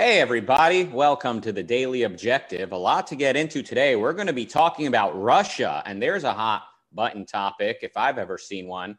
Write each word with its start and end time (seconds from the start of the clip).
Hey, 0.00 0.20
everybody. 0.20 0.84
Welcome 0.84 1.40
to 1.40 1.50
the 1.50 1.64
Daily 1.64 2.04
Objective. 2.04 2.70
A 2.70 2.76
lot 2.76 3.08
to 3.08 3.16
get 3.16 3.34
into 3.34 3.64
today. 3.64 3.96
We're 3.96 4.12
going 4.12 4.28
to 4.28 4.32
be 4.32 4.46
talking 4.46 4.86
about 4.86 5.20
Russia, 5.20 5.82
and 5.86 6.00
there's 6.00 6.22
a 6.22 6.32
hot 6.32 6.62
button 6.92 7.26
topic 7.26 7.78
if 7.82 7.96
I've 7.96 8.16
ever 8.16 8.38
seen 8.38 8.68
one. 8.68 8.96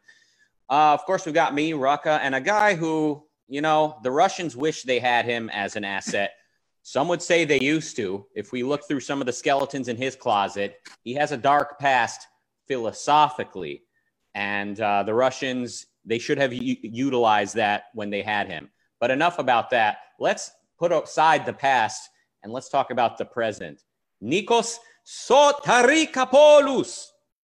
Uh, 0.68 0.92
of 0.92 1.06
course, 1.06 1.24
we've 1.24 1.34
got 1.34 1.54
me, 1.54 1.72
Rucka, 1.72 2.18
and 2.20 2.34
a 2.34 2.40
guy 2.42 2.74
who, 2.74 3.24
you 3.48 3.62
know, 3.62 3.96
the 4.02 4.10
Russians 4.10 4.54
wish 4.54 4.82
they 4.82 4.98
had 4.98 5.24
him 5.24 5.48
as 5.54 5.74
an 5.74 5.84
asset. 5.84 6.32
Some 6.82 7.08
would 7.08 7.22
say 7.22 7.46
they 7.46 7.60
used 7.60 7.96
to. 7.96 8.26
If 8.34 8.52
we 8.52 8.62
look 8.62 8.86
through 8.86 9.00
some 9.00 9.22
of 9.22 9.26
the 9.26 9.32
skeletons 9.32 9.88
in 9.88 9.96
his 9.96 10.14
closet, 10.14 10.76
he 11.02 11.14
has 11.14 11.32
a 11.32 11.38
dark 11.38 11.78
past 11.78 12.26
philosophically. 12.68 13.84
And 14.34 14.78
uh, 14.78 15.04
the 15.04 15.14
Russians, 15.14 15.86
they 16.04 16.18
should 16.18 16.36
have 16.36 16.52
u- 16.52 16.76
utilized 16.82 17.54
that 17.54 17.84
when 17.94 18.10
they 18.10 18.20
had 18.20 18.48
him. 18.48 18.68
But 19.00 19.10
enough 19.10 19.38
about 19.38 19.70
that. 19.70 20.00
Let's 20.18 20.50
put 20.80 20.90
aside 20.92 21.44
the 21.44 21.52
past 21.52 22.08
and 22.42 22.52
let's 22.52 22.70
talk 22.70 22.90
about 22.90 23.18
the 23.18 23.24
present. 23.24 23.82
Nikos 24.24 24.78
Sotirakopoulos. 25.06 27.08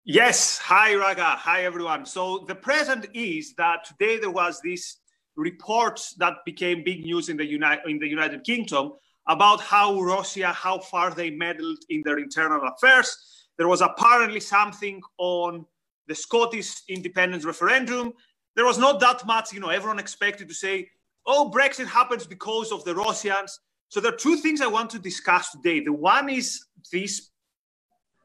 Yes. 0.05 0.59
Hi, 0.59 0.93
Rucka. 0.93 1.37
Hi, 1.37 1.65
everyone. 1.65 2.05
So 2.05 2.45
the 2.47 2.55
present 2.55 3.07
is 3.15 3.55
that 3.55 3.87
today 3.87 4.19
there 4.19 4.31
was 4.31 4.61
this 4.63 4.99
report 5.37 5.99
that 6.19 6.35
became 6.45 6.85
big 6.85 7.05
news 7.05 7.31
in 7.31 7.39
the, 7.39 7.47
United, 7.47 7.89
in 7.89 7.99
the 7.99 8.07
United 8.07 8.45
Kingdom 8.45 8.93
about 9.27 9.63
how 9.63 9.99
Russia, 9.99 10.49
how 10.49 10.79
far 10.79 11.11
they 11.11 11.31
meddled 11.31 11.79
in 11.89 12.03
their 12.05 12.19
internal 12.19 12.61
affairs. 12.69 13.17
There 13.57 13.69
was 13.69 13.81
apparently 13.81 14.41
something 14.41 15.01
on 15.17 15.65
the 16.09 16.15
Scottish 16.15 16.83
independence 16.91 17.47
referendum. 17.47 18.13
There 18.55 18.67
was 18.67 18.79
not 18.79 19.01
that 19.01 19.25
much, 19.25 19.55
you 19.55 19.61
know, 19.61 19.71
everyone 19.71 19.99
expected 19.99 20.47
to 20.49 20.55
say, 20.55 20.91
oh, 21.27 21.51
Brexit 21.55 21.87
happens 21.87 22.27
because 22.27 22.73
of 22.73 22.85
the 22.85 22.95
Russians. 22.95 23.61
So 23.89 24.01
there 24.01 24.13
are 24.13 24.17
two 24.17 24.37
things 24.37 24.61
I 24.61 24.67
want 24.67 24.91
to 24.91 24.99
discuss 24.99 25.53
today. 25.53 25.81
The 25.81 25.93
one 25.93 26.29
is 26.29 26.67
this 26.93 27.31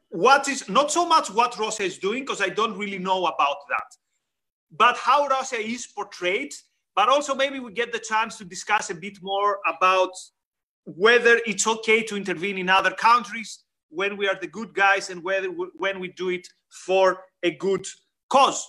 what 0.10 0.48
is 0.48 0.68
not 0.68 0.92
so 0.92 1.08
much 1.08 1.30
what 1.30 1.58
Russia 1.60 1.84
is 1.84 2.00
doing, 2.00 2.24
because 2.24 2.42
I 2.42 2.50
don't 2.50 2.78
really 2.78 2.98
know 2.98 3.26
about 3.28 3.58
that, 3.70 3.96
but 4.72 4.98
how 4.98 5.28
Russia 5.28 5.58
is 5.58 5.86
portrayed. 5.88 6.54
But 6.96 7.10
also, 7.10 7.36
maybe 7.36 7.60
we 7.60 7.72
get 7.72 7.94
the 7.94 8.00
chance 8.00 8.38
to 8.40 8.46
discuss 8.46 8.90
a 8.90 8.96
bit 8.96 9.20
more 9.22 9.60
about 9.68 10.12
whether 10.86 11.40
it's 11.46 11.68
okay 11.68 12.02
to 12.04 12.18
intervene 12.18 12.58
in 12.58 12.68
other 12.68 12.92
countries 12.92 13.64
when 13.90 14.18
we 14.18 14.28
are 14.28 14.38
the 14.40 14.48
good 14.48 14.74
guys 14.74 15.10
and 15.10 15.24
whether 15.24 15.52
we, 15.52 15.68
when 15.76 16.00
we 16.00 16.10
do 16.10 16.30
it 16.30 16.48
for 16.70 17.20
a 17.44 17.52
good 17.52 17.86
cause. 18.30 18.66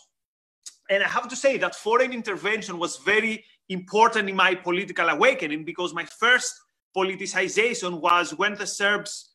And 0.90 1.02
I 1.02 1.08
have 1.08 1.28
to 1.28 1.36
say 1.36 1.56
that 1.58 1.74
foreign 1.74 2.12
intervention 2.12 2.78
was 2.78 2.98
very 2.98 3.44
important 3.70 4.28
in 4.28 4.36
my 4.36 4.54
political 4.54 5.08
awakening 5.08 5.64
because 5.64 5.94
my 5.94 6.04
first 6.04 6.54
politicization 6.94 8.00
was 8.00 8.34
when 8.36 8.54
the 8.54 8.66
Serbs, 8.66 9.30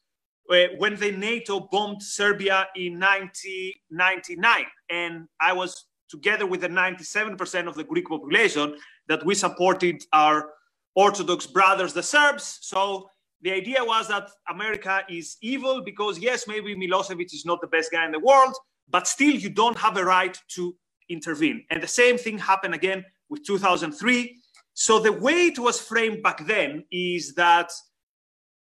uh, 0.51 0.65
when 0.77 0.95
the 0.97 1.11
NATO 1.11 1.61
bombed 1.71 2.03
Serbia 2.03 2.67
in 2.75 2.99
1999. 2.99 4.65
And 4.89 5.27
I 5.41 5.53
was 5.53 5.85
together 6.09 6.45
with 6.45 6.61
the 6.61 6.67
97% 6.67 7.67
of 7.67 7.75
the 7.75 7.83
Greek 7.83 8.07
population 8.07 8.75
that 9.07 9.25
we 9.25 9.33
supported 9.35 10.03
our 10.13 10.49
Orthodox 10.95 11.47
brothers, 11.47 11.93
the 11.93 12.03
Serbs. 12.03 12.59
So 12.61 13.09
the 13.41 13.51
idea 13.51 13.83
was 13.83 14.07
that 14.09 14.29
America 14.49 15.03
is 15.09 15.37
evil 15.41 15.81
because, 15.81 16.19
yes, 16.19 16.45
maybe 16.47 16.75
Milosevic 16.75 17.33
is 17.33 17.45
not 17.45 17.61
the 17.61 17.67
best 17.67 17.91
guy 17.91 18.05
in 18.05 18.11
the 18.11 18.19
world, 18.19 18.53
but 18.89 19.07
still 19.07 19.33
you 19.33 19.49
don't 19.49 19.77
have 19.77 19.97
a 19.97 20.03
right 20.03 20.37
to 20.55 20.75
intervene. 21.09 21.63
And 21.69 21.81
the 21.81 21.87
same 21.87 22.17
thing 22.17 22.37
happened 22.37 22.73
again 22.73 23.05
with 23.29 23.45
2003. 23.45 24.37
So 24.73 24.99
the 24.99 25.11
way 25.11 25.47
it 25.47 25.59
was 25.59 25.79
framed 25.79 26.21
back 26.21 26.45
then 26.45 26.83
is 26.91 27.33
that 27.35 27.71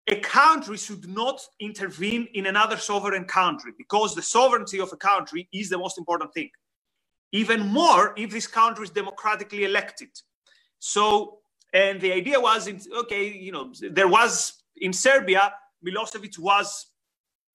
a 0.08 0.20
country 0.20 0.78
should 0.78 1.08
not 1.08 1.40
intervene 1.60 2.28
in 2.34 2.48
another 2.48 2.78
sovereign 2.78 3.26
country 3.26 3.72
because 3.78 4.16
the 4.16 4.22
sovereignty 4.22 4.80
of 4.80 4.92
a 4.92 4.98
country 4.98 5.48
is 5.54 5.70
the 5.70 5.78
most 5.78 5.98
important 5.98 6.34
thing. 6.34 6.50
Even 7.32 7.68
more 7.68 8.14
if 8.18 8.32
this 8.32 8.48
country 8.48 8.84
is 8.84 8.90
democratically 8.90 9.64
elected. 9.64 10.10
So, 10.80 11.40
and 11.74 12.02
the 12.02 12.12
idea 12.12 12.40
was, 12.40 12.70
okay, 13.04 13.32
you 13.32 13.52
know, 13.52 13.72
there 13.92 14.08
was 14.08 14.64
in 14.78 14.92
Serbia, 14.92 15.54
Milosevic 15.86 16.38
was 16.40 16.88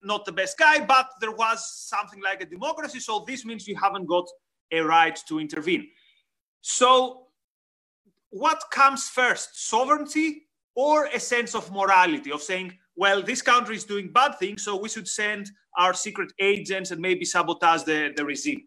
not 0.02 0.24
the 0.24 0.32
best 0.32 0.56
guy, 0.56 0.84
but 0.84 1.08
there 1.20 1.32
was 1.32 1.88
something 1.88 2.22
like 2.22 2.40
a 2.40 2.46
democracy. 2.46 3.00
So 3.00 3.24
this 3.26 3.44
means 3.44 3.66
you 3.66 3.76
haven't 3.76 4.06
got 4.06 4.24
a 4.70 4.80
right 4.80 5.18
to 5.28 5.40
intervene. 5.40 5.88
So, 6.68 7.28
what 8.30 8.60
comes 8.72 9.08
first, 9.08 9.68
sovereignty 9.70 10.48
or 10.74 11.06
a 11.06 11.20
sense 11.20 11.54
of 11.54 11.70
morality, 11.70 12.32
of 12.32 12.42
saying, 12.42 12.76
well, 12.96 13.22
this 13.22 13.40
country 13.40 13.76
is 13.76 13.84
doing 13.84 14.12
bad 14.12 14.36
things, 14.40 14.64
so 14.64 14.74
we 14.76 14.88
should 14.88 15.06
send 15.06 15.48
our 15.78 15.94
secret 15.94 16.32
agents 16.40 16.90
and 16.90 17.00
maybe 17.00 17.24
sabotage 17.24 17.84
the, 17.84 18.12
the 18.16 18.24
regime? 18.24 18.64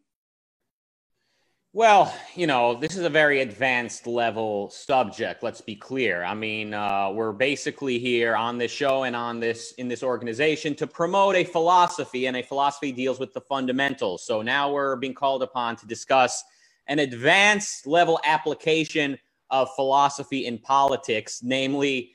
Well, 1.73 2.15
you 2.35 2.47
know, 2.47 2.73
this 2.73 2.95
is 2.95 3.03
a 3.03 3.09
very 3.09 3.41
advanced 3.41 4.07
level 4.07 4.69
subject. 4.69 5.43
Let's 5.43 5.59
be 5.59 5.75
clear. 5.75 6.23
I 6.23 6.33
mean, 6.33 6.73
uh, 6.73 7.11
we're 7.11 7.33
basically 7.33 7.99
here 7.99 8.33
on 8.33 8.57
this 8.57 8.71
show 8.71 9.03
and 9.03 9.15
on 9.15 9.41
this 9.41 9.73
in 9.73 9.89
this 9.89 10.03
organization 10.03 10.73
to 10.75 10.87
promote 10.87 11.35
a 11.35 11.43
philosophy, 11.43 12.27
and 12.27 12.37
a 12.37 12.43
philosophy 12.43 12.93
deals 12.93 13.19
with 13.19 13.33
the 13.33 13.41
fundamentals. 13.41 14.25
So 14.25 14.41
now 14.41 14.71
we're 14.71 14.95
being 14.95 15.13
called 15.13 15.43
upon 15.43 15.75
to 15.75 15.85
discuss 15.85 16.45
an 16.89 16.99
advanced 16.99 17.87
level 17.87 18.19
application 18.25 19.17
of 19.51 19.73
philosophy 19.75 20.45
in 20.45 20.57
politics, 20.57 21.39
namely 21.41 22.11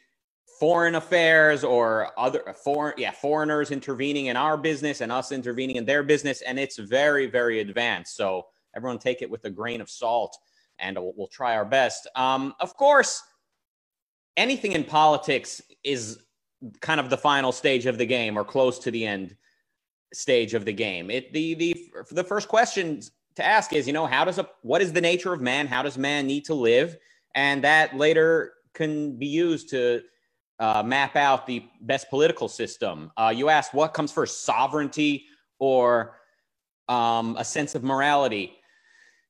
foreign 0.61 0.97
affairs 0.97 1.65
or 1.65 2.11
other 2.19 2.55
foreign, 2.63 2.95
yeah, 2.99 3.11
foreigners 3.11 3.71
intervening 3.71 4.27
in 4.27 4.37
our 4.37 4.57
business 4.57 5.01
and 5.01 5.11
us 5.11 5.33
intervening 5.33 5.77
in 5.77 5.85
their 5.85 6.03
business, 6.03 6.43
and 6.43 6.59
it's 6.59 6.79
very, 6.79 7.27
very 7.27 7.61
advanced. 7.61 8.17
So 8.17 8.47
everyone 8.77 8.99
take 8.99 9.23
it 9.23 9.31
with 9.31 9.45
a 9.45 9.51
grain 9.51 9.81
of 9.81 9.89
salt 9.89 10.37
and 10.79 10.97
we'll, 10.97 11.15
we'll 11.17 11.29
try 11.29 11.57
our 11.57 11.65
best. 11.65 12.09
Um, 12.17 12.55
of 12.61 12.77
course, 12.77 13.23
anything 14.37 14.73
in 14.73 14.85
politics 14.85 15.63
is 15.85 16.19
kind 16.81 17.01
of 17.01 17.11
the 17.11 17.17
final 17.17 17.53
stage 17.53 17.87
of 17.87 17.99
the 17.99 18.07
game 18.07 18.37
or 18.37 18.45
close 18.45 18.79
to 18.81 18.91
the 18.91 19.07
end 19.07 19.37
stage 20.13 20.55
of 20.55 20.65
the 20.65 20.73
game. 20.73 21.11
It 21.11 21.33
the 21.33 21.55
the 21.55 21.77
the 22.11 22.25
first 22.25 22.49
question 22.49 23.01
to 23.37 23.45
ask 23.45 23.73
is, 23.73 23.87
you 23.87 23.93
know, 23.93 24.07
how 24.07 24.25
does 24.25 24.39
a 24.39 24.49
what 24.63 24.83
is 24.83 24.93
the 24.93 25.01
nature 25.01 25.33
of 25.33 25.41
man? 25.41 25.67
How 25.67 25.83
does 25.83 25.99
man 25.99 26.27
need 26.27 26.45
to 26.47 26.55
live? 26.55 26.97
And 27.35 27.65
that 27.65 27.97
later 27.97 28.53
can 28.75 29.17
be 29.17 29.27
used 29.27 29.71
to 29.71 30.03
uh, 30.61 30.83
map 30.85 31.17
out 31.17 31.47
the 31.47 31.65
best 31.81 32.09
political 32.11 32.49
system. 32.49 33.11
Uh, 33.17 33.33
you 33.35 33.49
asked 33.49 33.75
what 33.75 33.95
comes 33.95 34.13
first, 34.13 34.45
sovereignty 34.45 35.27
or 35.59 36.17
um, 36.89 37.37
a 37.39 37.45
sense 37.45 37.75
of 37.75 37.83
morality? 37.83 38.57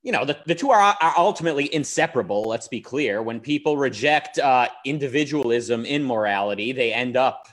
you 0.04 0.12
know 0.12 0.24
the, 0.24 0.36
the 0.46 0.54
two 0.54 0.70
are, 0.70 0.96
are 1.00 1.14
ultimately 1.16 1.74
inseparable 1.74 2.42
let's 2.42 2.68
be 2.68 2.80
clear 2.80 3.22
when 3.22 3.40
people 3.40 3.76
reject 3.76 4.38
uh, 4.38 4.68
individualism 4.84 5.84
in 5.84 6.04
morality 6.04 6.70
they 6.70 6.92
end 6.92 7.16
up 7.16 7.48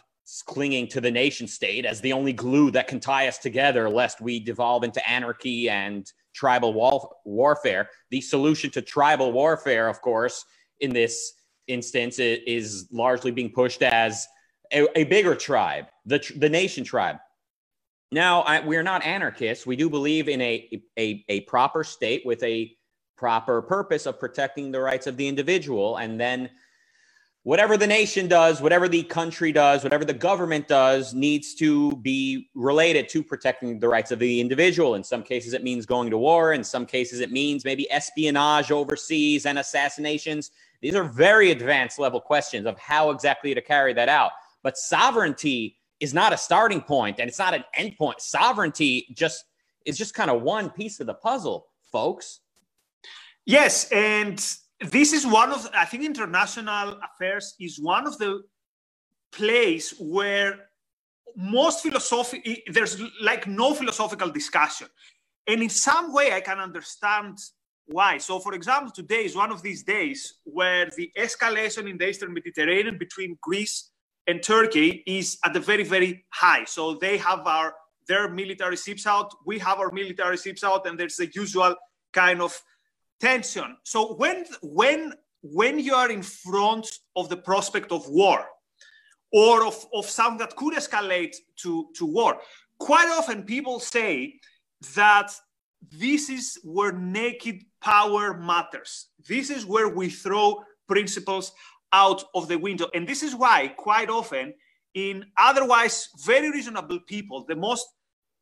clinging 0.46 0.88
to 0.88 1.02
the 1.02 1.10
nation 1.10 1.48
state 1.48 1.86
as 1.86 2.00
the 2.02 2.14
only 2.14 2.32
glue 2.32 2.70
that 2.72 2.88
can 2.88 3.00
tie 3.00 3.28
us 3.28 3.38
together 3.38 3.90
lest 3.90 4.22
we 4.22 4.40
devolve 4.40 4.84
into 4.84 5.10
anarchy 5.10 5.70
and 5.70 6.12
tribal 6.42 6.72
wall- 6.74 7.22
warfare 7.26 7.84
the 8.10 8.22
solution 8.34 8.70
to 8.76 8.82
tribal 8.82 9.30
warfare 9.32 9.88
of 9.94 9.98
course 10.02 10.38
in 10.80 10.92
this 11.02 11.16
instance 11.68 12.16
is 12.20 12.68
largely 12.92 13.32
being 13.40 13.52
pushed 13.62 13.82
as 13.84 14.28
a, 14.74 14.80
a 15.02 15.04
bigger 15.16 15.36
tribe 15.36 15.86
the, 16.12 16.20
the 16.44 16.50
nation 16.50 16.84
tribe 16.84 17.18
now, 18.12 18.42
I, 18.42 18.60
we're 18.60 18.84
not 18.84 19.06
anarchists. 19.06 19.66
We 19.66 19.78
do 19.78 19.90
believe 19.90 20.28
in 20.28 20.42
a, 20.42 20.82
a, 21.00 21.24
a 21.30 21.42
proper 21.42 21.84
state 21.84 22.24
with 22.26 22.44
a 22.44 22.76
proper 23.18 23.62
purpose 23.62 24.06
of 24.06 24.20
protecting 24.20 24.72
the 24.72 24.82
rights 24.82 25.08
of 25.08 25.16
the 25.16 25.28
individual. 25.28 25.98
And 25.98 26.20
then 26.20 26.50
whatever 27.44 27.76
the 27.76 27.88
nation 27.88 28.28
does, 28.28 28.62
whatever 28.62 28.88
the 28.88 29.04
country 29.04 29.52
does, 29.52 29.84
whatever 29.84 30.06
the 30.06 30.14
government 30.14 30.68
does, 30.68 31.14
needs 31.14 31.56
to 31.56 31.96
be 31.98 32.50
related 32.54 33.10
to 33.10 33.24
protecting 33.24 33.80
the 33.80 33.88
rights 33.88 34.12
of 34.12 34.20
the 34.20 34.40
individual. 34.40 34.94
In 34.96 35.04
some 35.04 35.24
cases, 35.24 35.54
it 35.54 35.64
means 35.64 35.86
going 35.86 36.12
to 36.12 36.18
war. 36.18 36.54
In 36.54 36.64
some 36.64 36.86
cases, 36.86 37.20
it 37.20 37.32
means 37.32 37.66
maybe 37.66 37.90
espionage 37.92 38.72
overseas 38.72 39.46
and 39.48 39.58
assassinations. 39.58 40.52
These 40.82 40.96
are 40.96 41.04
very 41.04 41.52
advanced 41.52 41.98
level 41.98 42.22
questions 42.22 42.68
of 42.68 42.78
how 42.78 43.10
exactly 43.10 43.56
to 43.56 43.62
carry 43.62 43.94
that 43.94 44.10
out. 44.10 44.32
But 44.62 44.78
sovereignty 44.78 45.78
is 46.00 46.14
not 46.14 46.34
a 46.34 46.38
starting 46.38 46.82
point 46.82 47.20
and 47.20 47.28
it's 47.28 47.40
not 47.40 47.56
an 47.56 47.64
end 47.76 47.98
point. 47.98 48.22
Sovereignty 48.22 49.08
just 49.16 49.46
is 49.86 49.98
just 49.98 50.14
kind 50.14 50.30
of 50.30 50.44
one 50.44 50.70
piece 50.70 51.00
of 51.00 51.08
the 51.08 51.14
puzzle, 51.16 51.68
folks. 51.92 52.42
Yes, 53.46 53.92
and 53.92 54.40
this 54.82 55.14
is 55.14 55.26
one 55.26 55.52
of 55.52 55.70
I 55.74 55.86
think 55.86 56.04
international 56.04 57.00
affairs 57.04 57.56
is 57.60 57.80
one 57.80 58.08
of 58.08 58.18
the 58.18 58.42
place 59.32 59.94
where 60.00 60.70
most 61.36 61.84
philosophy 61.84 62.64
there's 62.68 63.02
like 63.22 63.48
no 63.48 63.74
philosophical 63.74 64.30
discussion. 64.30 64.88
And 65.48 65.62
in 65.62 65.70
some 65.70 66.14
way 66.14 66.34
I 66.34 66.42
can 66.42 66.60
understand 66.60 67.38
Why? 67.88 68.18
So, 68.20 68.40
for 68.40 68.54
example, 68.54 68.92
today 68.92 69.26
is 69.26 69.36
one 69.36 69.52
of 69.52 69.62
these 69.62 69.84
days 69.84 70.36
where 70.46 70.90
the 70.96 71.12
escalation 71.18 71.90
in 71.90 71.98
the 71.98 72.08
Eastern 72.10 72.34
Mediterranean 72.34 72.98
between 72.98 73.38
Greece 73.42 73.92
and 74.28 74.42
Turkey 74.42 75.04
is 75.06 75.38
at 75.44 75.54
the 75.54 75.60
very, 75.60 75.84
very 75.84 76.26
high. 76.30 76.64
So 76.66 76.96
they 76.96 77.18
have 77.18 77.46
our 77.46 77.74
their 78.08 78.30
military 78.30 78.78
ships 78.78 79.06
out, 79.06 79.32
we 79.46 79.60
have 79.60 79.80
our 79.80 79.92
military 79.92 80.38
ships 80.38 80.64
out, 80.64 80.88
and 80.88 81.00
there's 81.00 81.18
the 81.18 81.30
usual 81.36 81.76
kind 82.14 82.42
of 82.42 82.60
tension. 83.22 83.78
So 83.84 84.16
when 84.16 84.46
when 84.62 85.14
when 85.42 85.80
you 85.80 85.94
are 85.94 86.12
in 86.12 86.24
front 86.24 87.00
of 87.16 87.30
the 87.30 87.38
prospect 87.38 87.92
of 87.92 88.08
war 88.10 88.46
or 89.32 89.66
of, 89.66 89.86
of 89.94 90.06
something 90.06 90.38
that 90.40 90.56
could 90.56 90.74
escalate 90.74 91.36
to, 91.58 91.88
to 91.96 92.06
war, 92.06 92.40
quite 92.80 93.10
often 93.10 93.44
people 93.44 93.80
say 93.80 94.40
that 94.96 95.32
this 95.92 96.30
is 96.30 96.60
where 96.64 96.92
naked 96.92 97.64
power 97.82 98.38
matters. 98.38 99.08
This 99.28 99.50
is 99.50 99.66
where 99.66 99.90
we 99.90 100.10
throw 100.10 100.64
principles 100.88 101.54
out 101.92 102.24
of 102.36 102.48
the 102.48 102.58
window. 102.58 102.88
And 102.94 103.08
this 103.08 103.24
is 103.24 103.34
why, 103.36 103.70
quite 103.70 104.10
often, 104.10 104.54
in 104.94 105.26
otherwise 105.38 106.10
very 106.24 106.52
reasonable 106.52 107.00
people, 107.08 107.46
the 107.48 107.56
most 107.56 107.88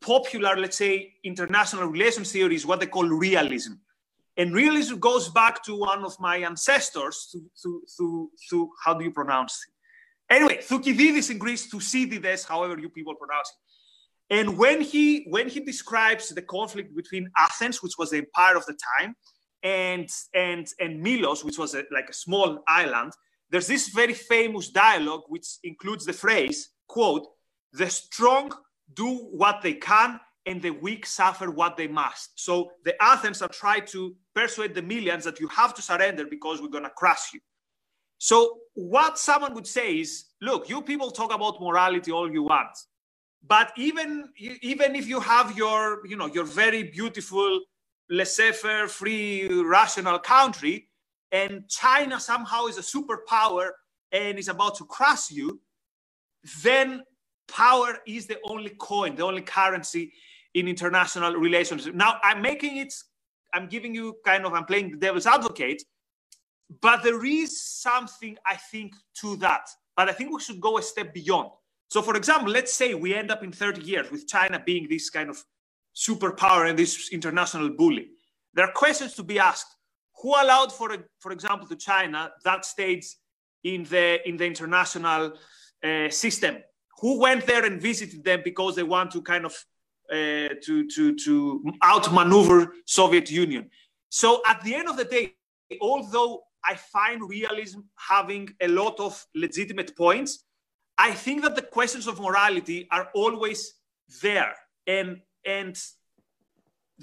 popular, 0.01 0.57
let's 0.57 0.77
say, 0.77 1.13
international 1.23 1.87
relations 1.87 2.31
theory 2.31 2.55
is 2.55 2.65
what 2.65 2.79
they 2.79 2.87
call 2.87 3.07
realism. 3.07 3.73
And 4.39 4.53
realism 4.53 4.99
goes 4.99 5.27
back 5.27 5.61
to 5.65 5.75
one 5.75 6.05
of 6.05 6.17
my 6.17 6.37
ancestors, 6.37 7.35
to, 7.61 8.71
how 8.83 8.93
do 8.93 9.03
you 9.03 9.11
pronounce 9.11 9.53
it? 9.67 10.33
Anyway, 10.33 10.61
Thucydides 10.61 11.29
in 11.29 11.37
Greece, 11.37 11.67
Thucydides, 11.67 12.45
however 12.45 12.79
you 12.79 12.87
people 12.87 13.15
pronounce 13.15 13.49
it. 13.51 14.37
And 14.39 14.57
when 14.57 14.79
he 14.79 15.25
when 15.29 15.49
he 15.49 15.59
describes 15.59 16.29
the 16.29 16.41
conflict 16.41 16.95
between 16.95 17.29
Athens, 17.37 17.83
which 17.83 17.97
was 17.97 18.11
the 18.11 18.19
empire 18.19 18.55
of 18.55 18.65
the 18.65 18.77
time, 18.97 19.15
and 19.63 20.07
and 20.33 20.67
and 20.79 21.01
Milos, 21.01 21.43
which 21.43 21.57
was 21.57 21.73
a, 21.75 21.83
like 21.91 22.09
a 22.09 22.13
small 22.13 22.63
island, 22.67 23.11
there's 23.49 23.67
this 23.67 23.89
very 23.89 24.13
famous 24.13 24.69
dialogue 24.69 25.23
which 25.27 25.47
includes 25.63 26.05
the 26.05 26.13
phrase, 26.13 26.69
quote, 26.87 27.25
the 27.73 27.89
strong 27.89 28.53
do 28.93 29.15
what 29.31 29.61
they 29.63 29.73
can 29.73 30.19
and 30.45 30.61
the 30.61 30.71
weak 30.71 31.05
suffer 31.05 31.51
what 31.51 31.77
they 31.77 31.87
must. 31.87 32.31
So 32.35 32.71
the 32.85 32.95
Athens 33.01 33.41
are 33.41 33.49
trying 33.49 33.85
to 33.87 34.15
persuade 34.33 34.73
the 34.73 34.81
Melians 34.81 35.23
that 35.23 35.39
you 35.39 35.47
have 35.49 35.73
to 35.75 35.81
surrender 35.81 36.25
because 36.25 36.61
we're 36.61 36.69
going 36.69 36.85
to 36.85 36.89
crush 36.91 37.33
you. 37.33 37.39
So 38.17 38.59
what 38.73 39.17
someone 39.17 39.53
would 39.53 39.67
say 39.67 39.95
is, 39.99 40.25
look, 40.41 40.69
you 40.69 40.81
people 40.81 41.11
talk 41.11 41.33
about 41.33 41.61
morality 41.61 42.11
all 42.11 42.31
you 42.31 42.43
want, 42.43 42.77
but 43.47 43.71
even 43.77 44.29
even 44.61 44.95
if 44.95 45.07
you 45.07 45.19
have 45.21 45.57
your 45.57 46.05
you 46.05 46.17
know 46.17 46.27
your 46.27 46.43
very 46.43 46.83
beautiful 46.83 47.61
laissez-faire, 48.09 48.87
free, 48.87 49.47
rational 49.63 50.19
country, 50.19 50.89
and 51.31 51.69
China 51.69 52.19
somehow 52.19 52.65
is 52.65 52.77
a 52.77 52.81
superpower 52.81 53.69
and 54.11 54.39
is 54.39 54.47
about 54.47 54.75
to 54.75 54.85
crush 54.85 55.29
you, 55.29 55.61
then 56.63 57.03
power 57.47 57.99
is 58.07 58.25
the 58.25 58.37
only 58.45 58.71
coin, 58.71 59.15
the 59.15 59.23
only 59.23 59.43
currency 59.43 60.11
in 60.59 60.67
international 60.67 61.33
relations. 61.35 61.87
Now, 61.87 62.19
I'm 62.23 62.41
making 62.41 62.77
it, 62.77 62.93
I'm 63.53 63.67
giving 63.67 63.95
you 63.95 64.17
kind 64.25 64.45
of, 64.45 64.53
I'm 64.53 64.65
playing 64.65 64.91
the 64.91 64.97
devil's 64.97 65.25
advocate, 65.25 65.83
but 66.81 67.03
there 67.03 67.23
is 67.25 67.61
something 67.61 68.37
I 68.45 68.55
think 68.55 68.93
to 69.21 69.35
that. 69.37 69.67
But 69.95 70.09
I 70.09 70.13
think 70.13 70.31
we 70.31 70.41
should 70.41 70.61
go 70.61 70.77
a 70.77 70.81
step 70.81 71.13
beyond. 71.13 71.49
So, 71.89 72.01
for 72.01 72.15
example, 72.15 72.51
let's 72.51 72.73
say 72.73 72.93
we 72.93 73.15
end 73.15 73.31
up 73.31 73.43
in 73.43 73.51
30 73.51 73.81
years 73.81 74.11
with 74.11 74.27
China 74.27 74.61
being 74.63 74.87
this 74.87 75.09
kind 75.09 75.29
of 75.29 75.43
superpower 75.95 76.69
and 76.69 76.77
this 76.77 77.09
international 77.11 77.69
bully. 77.71 78.09
There 78.53 78.65
are 78.65 78.71
questions 78.71 79.15
to 79.15 79.23
be 79.23 79.39
asked 79.39 79.75
who 80.21 80.29
allowed, 80.29 80.71
for, 80.71 80.95
for 81.19 81.31
example, 81.31 81.67
to 81.67 81.75
China 81.75 82.31
that 82.43 82.65
stage 82.65 83.05
in 83.63 83.83
the, 83.85 84.27
in 84.27 84.37
the 84.37 84.45
international 84.45 85.33
uh, 85.83 86.09
system? 86.09 86.57
Who 86.99 87.19
went 87.19 87.45
there 87.47 87.65
and 87.65 87.81
visited 87.81 88.23
them 88.23 88.41
because 88.43 88.75
they 88.75 88.83
want 88.83 89.11
to 89.11 89.21
kind 89.21 89.45
of 89.45 89.55
uh, 90.11 90.55
to, 90.63 90.87
to, 90.87 91.15
to 91.15 91.63
outmaneuver 91.83 92.73
Soviet 92.85 93.29
Union? 93.31 93.69
So 94.09 94.41
at 94.45 94.63
the 94.63 94.75
end 94.75 94.89
of 94.89 94.97
the 94.97 95.05
day, 95.05 95.35
although 95.81 96.43
I 96.65 96.75
find 96.75 97.27
realism 97.29 97.79
having 97.95 98.49
a 98.61 98.67
lot 98.67 98.99
of 98.99 99.25
legitimate 99.35 99.95
points, 99.95 100.43
I 100.97 101.11
think 101.11 101.43
that 101.43 101.55
the 101.55 101.61
questions 101.61 102.07
of 102.07 102.19
morality 102.19 102.87
are 102.91 103.09
always 103.13 103.75
there. 104.21 104.53
And, 104.85 105.21
and 105.45 105.79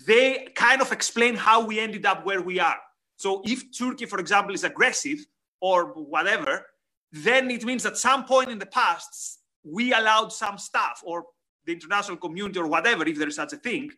they 0.06 0.49
kind 0.55 0.82
of 0.82 0.93
explain 0.93 1.37
how 1.37 1.64
we 1.64 1.81
ended 1.81 2.05
up 2.05 2.26
where 2.26 2.43
we 2.43 2.61
are. 2.61 2.79
So 3.17 3.43
if 3.44 3.76
Turkey, 3.76 4.05
for 4.05 4.19
example, 4.19 4.55
is 4.55 4.64
aggressive 4.64 5.25
or 5.61 5.87
whatever, 5.94 6.67
then 7.12 7.50
it 7.50 7.64
means 7.64 7.87
at 7.87 7.97
some 7.97 8.25
point 8.25 8.50
in 8.50 8.59
the 8.59 8.67
past, 8.67 9.41
we 9.64 9.94
allowed 9.94 10.32
some 10.32 10.59
stuff 10.59 11.02
or 11.05 11.25
the 11.66 11.72
international 11.72 12.16
community 12.16 12.58
or 12.58 12.66
whatever, 12.66 13.06
if 13.06 13.18
there 13.18 13.28
is 13.28 13.36
such 13.36 13.52
a 13.52 13.56
thing. 13.56 13.90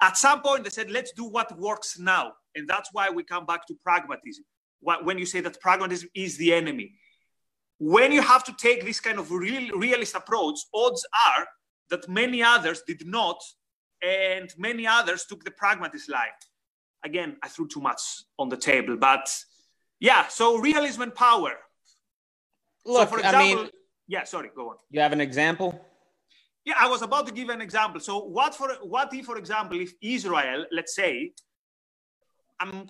At 0.00 0.16
some 0.16 0.42
point, 0.42 0.64
they 0.64 0.70
said, 0.70 0.90
let's 0.90 1.12
do 1.12 1.24
what 1.24 1.58
works 1.58 1.98
now. 1.98 2.32
And 2.54 2.68
that's 2.68 2.90
why 2.92 3.10
we 3.10 3.22
come 3.22 3.46
back 3.46 3.66
to 3.66 3.74
pragmatism. 3.82 4.44
When 4.80 5.18
you 5.18 5.26
say 5.26 5.40
that 5.40 5.60
pragmatism 5.60 6.08
is 6.14 6.36
the 6.36 6.52
enemy, 6.52 6.92
when 7.78 8.12
you 8.12 8.22
have 8.22 8.44
to 8.44 8.54
take 8.58 8.84
this 8.84 9.00
kind 9.00 9.18
of 9.18 9.30
real, 9.30 9.76
realist 9.78 10.14
approach, 10.14 10.58
odds 10.74 11.06
are 11.28 11.46
that 11.90 12.08
many 12.08 12.42
others 12.42 12.82
did 12.86 13.06
not, 13.06 13.40
and 14.02 14.52
many 14.58 14.86
others 14.86 15.24
took 15.28 15.44
the 15.44 15.50
pragmatist 15.52 16.10
line 16.10 16.38
again, 17.04 17.36
I 17.42 17.48
threw 17.48 17.68
too 17.68 17.80
much 17.80 18.00
on 18.38 18.48
the 18.48 18.56
table, 18.56 18.96
but 18.96 19.28
yeah, 20.00 20.28
so 20.28 20.58
realism 20.58 21.02
and 21.02 21.14
power. 21.14 21.52
Look, 22.84 23.08
so 23.08 23.14
for 23.14 23.18
example, 23.18 23.40
I 23.40 23.54
mean, 23.54 23.70
yeah, 24.08 24.24
sorry, 24.24 24.50
go 24.54 24.70
on. 24.70 24.76
You 24.90 25.00
have 25.00 25.12
an 25.12 25.20
example? 25.20 25.84
Yeah, 26.64 26.74
I 26.78 26.88
was 26.88 27.02
about 27.02 27.26
to 27.26 27.32
give 27.32 27.48
an 27.48 27.60
example. 27.60 28.00
So 28.00 28.22
what 28.24 28.54
for 28.54 28.70
what 28.82 29.12
if, 29.12 29.26
for 29.26 29.36
example, 29.36 29.80
if 29.80 29.92
Israel, 30.00 30.64
let's 30.70 30.94
say, 30.94 31.32
I'm 32.60 32.88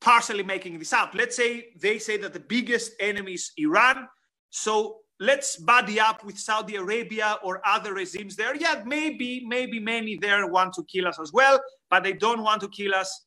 partially 0.00 0.42
making 0.42 0.78
this 0.78 0.92
up. 0.92 1.14
Let's 1.14 1.36
say 1.36 1.68
they 1.80 1.98
say 1.98 2.16
that 2.18 2.32
the 2.32 2.40
biggest 2.40 2.92
enemy 3.00 3.34
is 3.34 3.52
Iran. 3.56 4.08
So 4.50 4.98
let's 5.20 5.56
buddy 5.56 5.98
up 5.98 6.24
with 6.24 6.38
Saudi 6.38 6.76
Arabia 6.76 7.38
or 7.42 7.60
other 7.66 7.94
regimes 7.94 8.36
there. 8.36 8.54
Yeah, 8.54 8.82
maybe, 8.86 9.44
maybe 9.46 9.80
many 9.80 10.16
there 10.16 10.46
want 10.46 10.74
to 10.74 10.84
kill 10.84 11.08
us 11.08 11.18
as 11.18 11.32
well, 11.32 11.60
but 11.90 12.04
they 12.04 12.12
don't 12.12 12.42
want 12.42 12.60
to 12.60 12.68
kill 12.68 12.94
us 12.94 13.26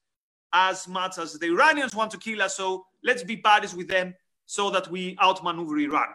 as 0.53 0.87
much 0.87 1.17
as 1.17 1.33
the 1.33 1.47
Iranians 1.47 1.95
want 1.95 2.11
to 2.11 2.17
kill 2.17 2.41
us. 2.41 2.55
So 2.55 2.85
let's 3.03 3.23
be 3.23 3.35
buddies 3.35 3.73
with 3.73 3.87
them 3.87 4.13
so 4.45 4.69
that 4.71 4.89
we 4.89 5.17
outmaneuver 5.21 5.77
Iran. 5.79 6.07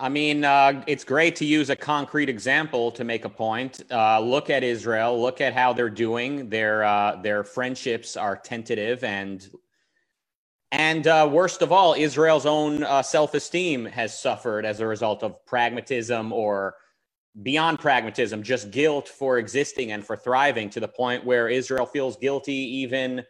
I 0.00 0.08
mean, 0.08 0.44
uh, 0.44 0.84
it's 0.86 1.02
great 1.02 1.34
to 1.36 1.44
use 1.44 1.70
a 1.70 1.76
concrete 1.76 2.28
example 2.28 2.92
to 2.92 3.02
make 3.02 3.24
a 3.24 3.28
point. 3.28 3.82
Uh, 3.90 4.20
look 4.20 4.48
at 4.48 4.62
Israel. 4.62 5.20
Look 5.20 5.40
at 5.40 5.54
how 5.54 5.72
they're 5.72 5.90
doing. 5.90 6.48
Their 6.48 6.84
uh, 6.84 7.16
their 7.16 7.42
friendships 7.42 8.16
are 8.16 8.36
tentative, 8.36 9.02
and 9.02 9.48
and 10.70 11.06
uh, 11.06 11.28
worst 11.30 11.62
of 11.62 11.72
all, 11.72 11.94
Israel's 11.94 12.46
own 12.46 12.84
uh, 12.84 13.02
self 13.02 13.34
esteem 13.34 13.86
has 13.86 14.16
suffered 14.16 14.64
as 14.64 14.78
a 14.78 14.86
result 14.86 15.24
of 15.24 15.44
pragmatism 15.46 16.32
or 16.32 16.76
beyond 17.42 17.80
pragmatism, 17.80 18.42
just 18.44 18.70
guilt 18.70 19.08
for 19.08 19.38
existing 19.38 19.90
and 19.92 20.04
for 20.04 20.16
thriving 20.16 20.70
to 20.70 20.80
the 20.80 20.88
point 20.88 21.24
where 21.24 21.48
Israel 21.48 21.86
feels 21.86 22.16
guilty 22.16 22.52
even 22.52 23.24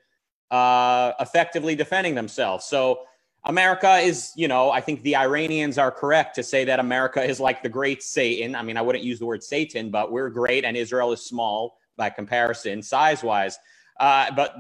uh, 0.51 1.13
effectively 1.21 1.75
defending 1.75 2.15
themselves. 2.15 2.67
So 2.67 3.01
America 3.45 3.97
is, 3.97 4.33
you 4.37 4.49
know, 4.49 4.71
I 4.71 4.81
think 4.81 5.03
the 5.03 5.17
Iranians 5.17 5.79
are 5.79 5.91
correct 5.91 6.35
to 6.35 6.43
say 6.43 6.65
that 6.65 6.81
America 6.81 7.23
is 7.23 7.41
like 7.41 7.63
the 7.63 7.69
great 7.69 8.03
Satan. 8.03 8.55
I 8.55 8.63
mean, 8.63 8.77
I 8.77 8.83
wouldn't 8.83 9.05
use 9.05 9.19
the 9.19 9.27
word 9.27 9.43
Satan, 9.43 9.91
but 9.91 10.13
we're 10.13 10.29
great 10.29 10.65
and 10.65 10.77
Israel 10.77 11.13
is 11.13 11.25
small 11.25 11.79
by 11.97 12.11
comparison, 12.11 12.83
size 12.83 13.23
wise. 13.23 13.59
Uh, 13.99 14.31
but 14.35 14.57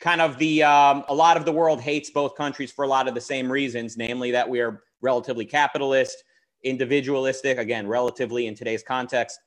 kind 0.00 0.20
of 0.20 0.38
the, 0.38 0.62
um, 0.62 1.04
a 1.08 1.14
lot 1.14 1.36
of 1.36 1.44
the 1.44 1.52
world 1.52 1.80
hates 1.80 2.10
both 2.10 2.34
countries 2.36 2.72
for 2.72 2.84
a 2.84 2.88
lot 2.88 3.08
of 3.08 3.14
the 3.14 3.20
same 3.20 3.50
reasons, 3.50 3.96
namely 3.96 4.30
that 4.30 4.48
we 4.48 4.60
are 4.60 4.82
relatively 5.00 5.44
capitalist 5.44 6.24
individualistic, 6.64 7.58
again, 7.58 7.86
relatively 7.86 8.46
in 8.46 8.54
today's 8.54 8.82
context. 8.82 9.38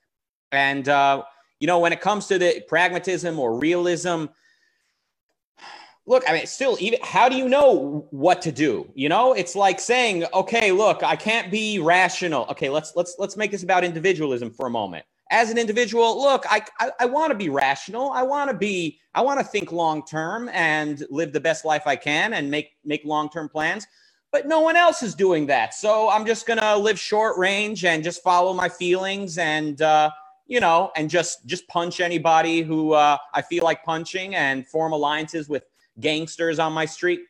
And, 0.51 0.88
uh, 0.88 1.24
you 1.60 1.67
know, 1.67 1.79
when 1.79 1.93
it 1.93 2.01
comes 2.01 2.27
to 2.27 2.38
the 2.38 2.63
pragmatism 2.67 3.39
or 3.39 3.58
realism, 3.58 4.25
look, 6.05 6.24
I 6.27 6.34
mean, 6.34 6.46
still, 6.46 6.77
even 6.79 7.00
how 7.03 7.29
do 7.29 7.36
you 7.36 7.48
know 7.48 8.08
what 8.12 8.41
to 8.43 8.51
do? 8.51 8.89
You 8.96 9.10
know, 9.10 9.34
it's 9.34 9.55
like 9.55 9.79
saying, 9.79 10.25
okay, 10.34 10.72
look, 10.72 11.03
I 11.03 11.15
can't 11.15 11.51
be 11.51 11.79
rational. 11.79 12.46
Okay, 12.50 12.70
let's 12.70 12.93
let's 12.96 13.15
let's 13.20 13.38
make 13.38 13.51
this 13.51 13.63
about 13.63 13.84
individualism 13.84 14.51
for 14.51 14.67
a 14.67 14.70
moment. 14.70 15.05
As 15.29 15.50
an 15.50 15.58
individual, 15.58 16.22
look, 16.22 16.46
I 16.50 16.63
I, 16.79 16.91
I 17.01 17.05
want 17.05 17.31
to 17.31 17.38
be 17.38 17.50
rational. 17.50 18.12
I 18.12 18.24
want 18.24 18.50
to 18.50 18.58
be 18.58 19.00
I 19.13 19.22
want 19.22 19.39
to 19.39 19.46
think 19.46 19.72
long 19.72 20.05
term 20.05 20.50
and 20.53 21.05
live 21.10 21.34
the 21.34 21.39
best 21.39 21.65
life 21.65 21.84
I 21.86 21.96
can 21.96 22.34
and 22.34 22.50
make 22.50 22.72
make 22.84 23.05
long 23.05 23.29
term 23.29 23.50
plans 23.50 23.88
but 24.31 24.48
no 24.48 24.62
one 24.62 24.77
else 24.77 25.03
is 25.03 25.13
doing 25.13 25.46
that. 25.48 25.74
So 25.74 26.10
I'm 26.10 26.25
just 26.25 26.48
to 26.48 26.77
live 26.77 27.00
short 27.00 27.38
range 27.38 27.84
and 27.84 28.03
just 28.03 28.24
follow 28.24 28.53
my 28.53 28.70
feelings 28.70 29.38
and, 29.38 29.81
uh, 29.81 30.10
you 30.48 30.60
know, 30.60 30.91
and 30.96 31.10
just 31.10 31.46
just 31.46 31.67
punch 31.67 32.00
anybody 32.00 32.62
who 32.62 32.93
uh, 32.93 33.17
I 33.34 33.41
feel 33.41 33.63
like 33.63 33.84
punching 33.84 34.36
and 34.36 34.67
form 34.67 34.91
alliances 34.93 35.48
with 35.48 35.63
gangsters 36.00 36.60
on 36.60 36.74
my 36.74 36.86
street. 36.86 37.21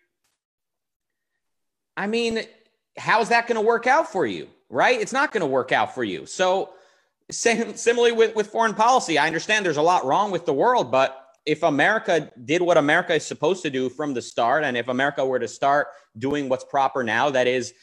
I 1.98 2.08
mean, 2.08 2.44
how's 2.98 3.30
that 3.30 3.48
going 3.48 3.56
to 3.56 3.66
work 3.66 3.88
out 3.88 4.12
for 4.12 4.26
you? 4.26 4.48
Right? 4.70 5.00
It's 5.00 5.14
not 5.14 5.32
going 5.32 5.42
to 5.42 5.48
work 5.48 5.72
out 5.72 5.94
for 5.94 6.04
you. 6.04 6.26
So, 6.26 6.74
same, 7.30 7.76
similarly 7.76 8.14
with, 8.14 8.36
with 8.36 8.48
foreign 8.48 8.74
policy, 8.74 9.18
I 9.18 9.28
understand 9.28 9.66
there's 9.66 9.78
a 9.78 9.82
lot 9.82 10.06
wrong 10.06 10.32
with 10.32 10.46
the 10.46 10.54
world, 10.54 10.92
but 10.92 11.22
if 11.46 11.64
America 11.64 12.32
did 12.46 12.62
what 12.62 12.78
America 12.78 13.14
is 13.16 13.26
supposed 13.26 13.64
to 13.64 13.70
do 13.70 13.90
from 13.90 14.14
the 14.14 14.22
start, 14.22 14.64
and 14.64 14.78
if 14.78 14.88
America 14.88 15.26
were 15.26 15.40
to 15.40 15.48
start 15.48 15.88
doing 16.18 16.50
what's 16.50 16.64
proper 16.64 17.04
now, 17.04 17.30
that 17.30 17.48
is 17.48 17.74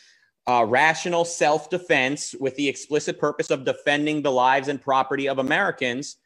uh, 0.46 0.64
rational 0.64 1.24
self 1.24 1.68
defense 1.68 2.34
with 2.38 2.56
the 2.56 2.68
explicit 2.68 3.18
purpose 3.18 3.50
of 3.50 3.64
defending 3.64 4.22
the 4.22 4.30
lives 4.30 4.68
and 4.68 4.80
property 4.80 5.28
of 5.28 5.38
Americans, 5.38 6.16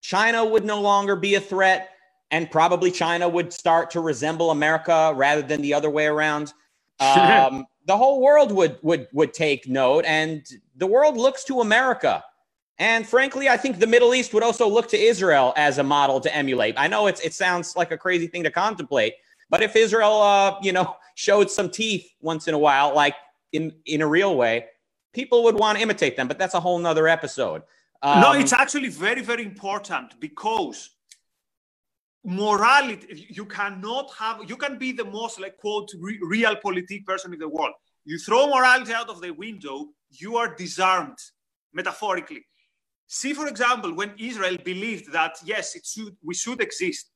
China 0.00 0.44
would 0.44 0.64
no 0.64 0.80
longer 0.80 1.16
be 1.16 1.34
a 1.34 1.40
threat. 1.40 1.90
And 2.30 2.50
probably 2.50 2.90
China 2.90 3.28
would 3.28 3.52
start 3.52 3.90
to 3.92 4.00
resemble 4.00 4.50
America 4.50 5.12
rather 5.14 5.42
than 5.42 5.62
the 5.62 5.72
other 5.72 5.88
way 5.88 6.06
around. 6.06 6.52
Um, 7.00 7.64
the 7.86 7.96
whole 7.96 8.20
world 8.20 8.52
would 8.52 8.78
would 8.82 9.08
would 9.12 9.32
take 9.32 9.66
note, 9.66 10.04
and 10.04 10.46
the 10.76 10.86
world 10.86 11.16
looks 11.16 11.42
to 11.44 11.60
America. 11.60 12.22
And 12.78 13.08
frankly, 13.08 13.48
I 13.48 13.56
think 13.56 13.78
the 13.78 13.86
Middle 13.86 14.14
East 14.14 14.32
would 14.34 14.42
also 14.42 14.68
look 14.68 14.88
to 14.90 14.98
Israel 14.98 15.52
as 15.56 15.78
a 15.78 15.82
model 15.82 16.20
to 16.20 16.34
emulate. 16.34 16.74
I 16.78 16.86
know 16.86 17.06
it's 17.06 17.20
it 17.20 17.34
sounds 17.34 17.74
like 17.76 17.90
a 17.90 17.98
crazy 17.98 18.26
thing 18.28 18.44
to 18.44 18.50
contemplate, 18.50 19.14
but 19.50 19.62
if 19.62 19.74
Israel, 19.74 20.20
uh, 20.20 20.56
you 20.62 20.72
know, 20.72 20.96
showed 21.14 21.50
some 21.50 21.70
teeth 21.70 22.12
once 22.20 22.46
in 22.46 22.54
a 22.54 22.58
while, 22.58 22.94
like 22.94 23.14
in 23.52 23.72
in 23.86 24.02
a 24.02 24.06
real 24.06 24.36
way, 24.36 24.66
people 25.12 25.42
would 25.44 25.56
want 25.56 25.78
to 25.78 25.82
imitate 25.82 26.16
them. 26.16 26.28
But 26.28 26.38
that's 26.38 26.54
a 26.54 26.60
whole 26.60 26.78
nother 26.78 27.08
episode. 27.08 27.62
Um, 28.02 28.20
no, 28.20 28.32
it's 28.32 28.52
actually 28.52 28.90
very 28.90 29.22
very 29.22 29.44
important 29.44 30.20
because 30.20 30.90
morality 32.28 33.26
you 33.30 33.46
cannot 33.46 34.12
have 34.18 34.38
you 34.46 34.56
can 34.56 34.76
be 34.76 34.92
the 34.92 35.04
most 35.04 35.40
like 35.40 35.56
quote 35.56 35.88
re- 35.98 36.20
realpolitik 36.20 37.06
person 37.06 37.32
in 37.32 37.38
the 37.38 37.48
world. 37.48 37.72
You 38.04 38.18
throw 38.18 38.48
morality 38.48 38.92
out 38.92 39.08
of 39.08 39.22
the 39.22 39.30
window 39.30 39.86
you 40.10 40.36
are 40.36 40.54
disarmed 40.54 41.16
metaphorically. 41.72 42.44
See 43.06 43.32
for 43.32 43.46
example 43.48 43.94
when 43.94 44.12
israel 44.18 44.58
believed 44.62 45.10
that 45.10 45.36
yes 45.42 45.74
it 45.74 45.86
should 45.86 46.14
we 46.22 46.34
should 46.34 46.60
exist 46.60 47.10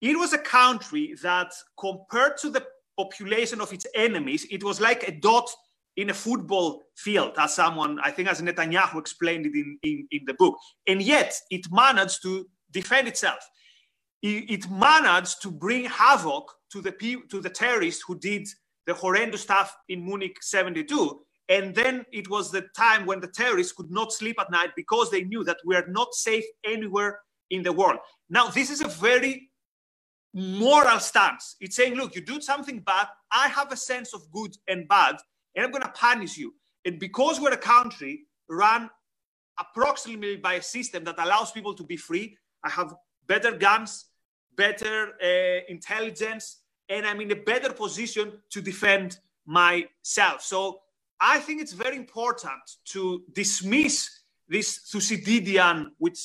it 0.00 0.16
was 0.16 0.32
a 0.32 0.38
country 0.38 1.16
that 1.22 1.52
compared 1.76 2.36
to 2.38 2.50
the 2.50 2.64
population 2.96 3.60
of 3.60 3.72
its 3.72 3.86
enemies 3.96 4.46
it 4.52 4.62
was 4.62 4.80
like 4.80 5.08
a 5.08 5.10
dot 5.10 5.50
in 5.96 6.10
a 6.10 6.14
football 6.14 6.80
field 6.96 7.32
as 7.38 7.54
someone 7.56 7.98
i 8.04 8.10
think 8.12 8.28
as 8.28 8.40
netanyahu 8.40 9.00
explained 9.00 9.46
it 9.46 9.54
in, 9.54 9.78
in, 9.82 10.06
in 10.12 10.22
the 10.26 10.34
book. 10.34 10.56
And 10.86 11.02
yet 11.02 11.34
it 11.50 11.66
managed 11.72 12.22
to 12.22 12.46
defend 12.70 13.08
itself 13.08 13.40
it 14.24 14.70
managed 14.70 15.42
to 15.42 15.50
bring 15.50 15.84
havoc 15.84 16.50
to 16.72 16.80
the 16.80 16.92
to 17.30 17.40
the 17.40 17.50
terrorists 17.50 18.02
who 18.06 18.18
did 18.18 18.48
the 18.86 18.94
horrendous 18.94 19.42
stuff 19.42 19.76
in 19.88 20.04
Munich 20.04 20.42
72. 20.42 21.20
And 21.50 21.74
then 21.74 22.06
it 22.10 22.30
was 22.30 22.50
the 22.50 22.66
time 22.74 23.04
when 23.04 23.20
the 23.20 23.28
terrorists 23.28 23.74
could 23.74 23.90
not 23.90 24.12
sleep 24.12 24.36
at 24.40 24.50
night 24.50 24.70
because 24.76 25.10
they 25.10 25.24
knew 25.24 25.44
that 25.44 25.58
we 25.64 25.76
are 25.76 25.86
not 25.88 26.14
safe 26.14 26.44
anywhere 26.64 27.20
in 27.50 27.62
the 27.62 27.72
world. 27.72 27.98
Now, 28.30 28.48
this 28.48 28.70
is 28.70 28.80
a 28.80 28.88
very 28.88 29.50
moral 30.32 30.98
stance. 31.00 31.56
It's 31.60 31.76
saying, 31.76 31.94
look, 31.94 32.14
you 32.14 32.22
do 32.22 32.40
something 32.40 32.80
bad, 32.80 33.08
I 33.30 33.48
have 33.48 33.72
a 33.72 33.76
sense 33.76 34.14
of 34.14 34.30
good 34.32 34.56
and 34.68 34.88
bad, 34.88 35.16
and 35.54 35.64
I'm 35.64 35.70
going 35.70 35.82
to 35.82 35.90
punish 35.90 36.38
you. 36.38 36.54
And 36.86 36.98
because 36.98 37.40
we're 37.40 37.52
a 37.52 37.58
country 37.58 38.26
run 38.48 38.88
approximately 39.60 40.36
by 40.36 40.54
a 40.54 40.62
system 40.62 41.04
that 41.04 41.16
allows 41.18 41.52
people 41.52 41.74
to 41.74 41.84
be 41.84 41.96
free, 41.98 42.36
I 42.64 42.70
have 42.70 42.94
better 43.26 43.52
guns, 43.52 44.06
better 44.56 45.12
uh, 45.22 45.60
intelligence, 45.68 46.60
and 46.88 47.06
I'm 47.06 47.20
in 47.20 47.30
a 47.32 47.36
better 47.36 47.72
position 47.72 48.32
to 48.50 48.60
defend 48.60 49.18
myself. 49.46 50.42
So 50.42 50.80
I 51.20 51.38
think 51.38 51.60
it's 51.60 51.72
very 51.72 51.96
important 51.96 52.62
to 52.86 53.22
dismiss 53.32 54.10
this 54.48 54.78
Thucydidean, 54.90 55.92
which 55.98 56.18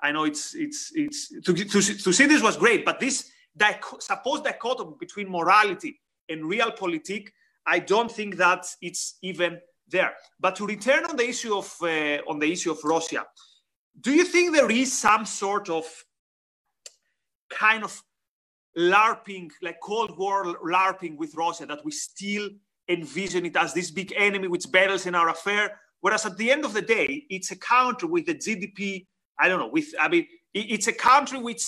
I 0.00 0.12
know 0.12 0.24
it's 0.24 0.54
it's 0.54 0.92
it's 0.94 1.32
Thucydides 1.44 2.42
was 2.42 2.56
great, 2.56 2.84
but 2.84 3.00
this 3.00 3.30
dic- 3.56 4.00
supposed 4.00 4.44
dichotomy 4.44 4.94
between 4.98 5.28
morality 5.28 6.00
and 6.28 6.44
real 6.46 6.70
realpolitik, 6.70 7.28
I 7.66 7.80
don't 7.80 8.10
think 8.10 8.36
that 8.36 8.66
it's 8.80 9.18
even 9.22 9.60
there. 9.88 10.14
But 10.38 10.56
to 10.56 10.66
return 10.66 11.04
on 11.04 11.16
the 11.16 11.28
issue 11.28 11.56
of 11.56 11.74
uh, 11.82 12.18
on 12.28 12.38
the 12.38 12.50
issue 12.50 12.70
of 12.70 12.82
Russia, 12.84 13.26
do 14.00 14.12
you 14.12 14.24
think 14.24 14.54
there 14.54 14.70
is 14.70 14.96
some 14.96 15.26
sort 15.26 15.68
of 15.68 15.84
kind 17.50 17.84
of 17.84 18.02
LARPing, 18.76 19.50
like 19.62 19.80
Cold 19.82 20.16
War 20.16 20.56
LARPing 20.64 21.16
with 21.16 21.34
Russia, 21.34 21.66
that 21.66 21.84
we 21.84 21.90
still 21.90 22.48
envision 22.88 23.44
it 23.44 23.56
as 23.56 23.74
this 23.74 23.90
big 23.90 24.12
enemy 24.16 24.48
which 24.48 24.70
battles 24.70 25.06
in 25.06 25.14
our 25.14 25.28
affair. 25.28 25.80
Whereas 26.00 26.26
at 26.26 26.36
the 26.36 26.50
end 26.50 26.64
of 26.64 26.72
the 26.72 26.82
day, 26.82 27.24
it's 27.28 27.50
a 27.50 27.56
country 27.56 28.08
with 28.08 28.28
a 28.28 28.34
GDP, 28.34 29.06
I 29.38 29.48
don't 29.48 29.58
know, 29.58 29.68
with, 29.68 29.86
I 29.98 30.08
mean, 30.08 30.26
it's 30.54 30.86
a 30.86 30.92
country 30.92 31.40
which, 31.40 31.64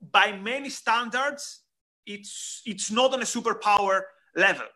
by 0.00 0.32
many 0.32 0.70
standards, 0.70 1.62
it's, 2.06 2.62
it's 2.64 2.90
not 2.90 3.12
on 3.12 3.20
a 3.20 3.24
superpower 3.24 4.00
level. 4.34 4.66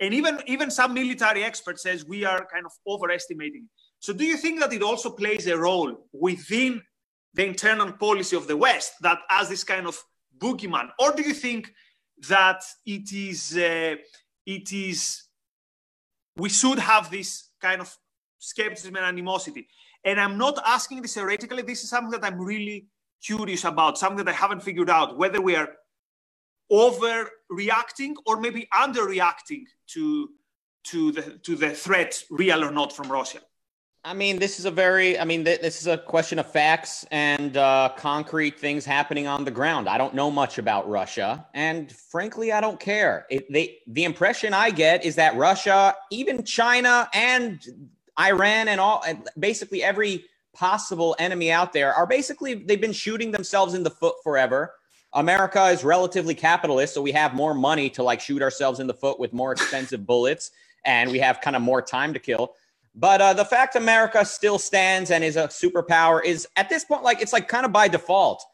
And 0.00 0.14
even, 0.14 0.40
even 0.46 0.70
some 0.70 0.94
military 0.94 1.42
experts 1.42 1.82
says 1.82 2.04
we 2.04 2.24
are 2.24 2.46
kind 2.52 2.66
of 2.66 2.72
overestimating. 2.86 3.68
So 4.00 4.12
do 4.12 4.24
you 4.24 4.36
think 4.36 4.60
that 4.60 4.72
it 4.72 4.82
also 4.82 5.10
plays 5.10 5.46
a 5.46 5.56
role 5.56 6.06
within 6.12 6.82
the 7.34 7.46
internal 7.46 7.92
policy 7.92 8.36
of 8.36 8.46
the 8.46 8.56
West 8.56 8.94
that 9.02 9.18
as 9.30 9.48
this 9.48 9.64
kind 9.64 9.86
of 9.86 10.02
boogeyman, 10.38 10.90
or 10.98 11.12
do 11.12 11.22
you 11.22 11.34
think 11.34 11.72
that 12.28 12.62
it 12.86 13.12
is 13.12 13.56
uh, 13.56 13.96
it 14.46 14.72
is 14.72 15.24
we 16.36 16.48
should 16.48 16.78
have 16.78 17.10
this 17.10 17.50
kind 17.60 17.80
of 17.80 17.96
skepticism 18.38 18.96
and 18.96 19.04
animosity? 19.04 19.68
And 20.04 20.20
I'm 20.20 20.38
not 20.38 20.58
asking 20.64 21.02
this 21.02 21.14
theoretically. 21.14 21.62
This 21.62 21.82
is 21.82 21.90
something 21.90 22.12
that 22.12 22.24
I'm 22.24 22.40
really 22.40 22.86
curious 23.22 23.64
about, 23.64 23.98
something 23.98 24.24
that 24.24 24.32
I 24.32 24.36
haven't 24.36 24.62
figured 24.62 24.90
out 24.90 25.18
whether 25.18 25.40
we 25.40 25.56
are 25.56 25.70
overreacting 26.70 28.14
or 28.26 28.40
maybe 28.40 28.68
underreacting 28.72 29.64
to 29.88 30.30
to 30.84 31.12
the 31.12 31.38
to 31.42 31.56
the 31.56 31.70
threat, 31.70 32.22
real 32.30 32.64
or 32.64 32.70
not, 32.70 32.92
from 32.92 33.10
Russia. 33.10 33.40
I 34.08 34.14
mean, 34.14 34.38
this 34.38 34.58
is 34.58 34.64
a 34.64 34.70
very, 34.70 35.18
I 35.18 35.26
mean, 35.26 35.44
th- 35.44 35.60
this 35.60 35.82
is 35.82 35.86
a 35.86 35.98
question 35.98 36.38
of 36.38 36.50
facts 36.50 37.04
and 37.10 37.54
uh, 37.58 37.90
concrete 37.94 38.58
things 38.58 38.86
happening 38.86 39.26
on 39.26 39.44
the 39.44 39.50
ground. 39.50 39.86
I 39.86 39.98
don't 39.98 40.14
know 40.14 40.30
much 40.30 40.56
about 40.56 40.88
Russia, 40.88 41.46
and 41.52 41.92
frankly, 41.92 42.50
I 42.50 42.62
don't 42.62 42.80
care. 42.80 43.26
It, 43.28 43.52
they, 43.52 43.80
the 43.86 44.04
impression 44.04 44.54
I 44.54 44.70
get 44.70 45.04
is 45.04 45.16
that 45.16 45.36
Russia, 45.36 45.94
even 46.10 46.42
China 46.42 47.10
and 47.12 47.62
Iran, 48.18 48.68
and 48.68 48.80
all, 48.80 49.02
and 49.06 49.28
basically 49.38 49.82
every 49.82 50.24
possible 50.54 51.14
enemy 51.18 51.52
out 51.52 51.74
there, 51.74 51.92
are 51.92 52.06
basically 52.06 52.54
they've 52.54 52.80
been 52.80 52.94
shooting 52.94 53.30
themselves 53.30 53.74
in 53.74 53.82
the 53.82 53.90
foot 53.90 54.14
forever. 54.24 54.72
America 55.12 55.66
is 55.66 55.84
relatively 55.84 56.34
capitalist, 56.34 56.94
so 56.94 57.02
we 57.02 57.12
have 57.12 57.34
more 57.34 57.52
money 57.52 57.90
to 57.90 58.02
like 58.02 58.22
shoot 58.22 58.40
ourselves 58.40 58.80
in 58.80 58.86
the 58.86 58.94
foot 58.94 59.20
with 59.20 59.34
more 59.34 59.52
expensive 59.52 60.06
bullets, 60.06 60.50
and 60.86 61.10
we 61.10 61.18
have 61.18 61.42
kind 61.42 61.56
of 61.56 61.60
more 61.60 61.82
time 61.82 62.14
to 62.14 62.18
kill. 62.18 62.54
But 62.94 63.20
uh, 63.20 63.32
the 63.34 63.44
fact 63.44 63.76
America 63.76 64.24
still 64.24 64.58
stands 64.58 65.10
and 65.10 65.22
is 65.22 65.36
a 65.36 65.48
superpower 65.48 66.24
is 66.24 66.48
at 66.56 66.68
this 66.68 66.84
point 66.84 67.02
like 67.02 67.22
it's 67.22 67.32
like 67.32 67.48
kind 67.48 67.64
of 67.64 67.72
by 67.72 67.88
default. 67.88 68.44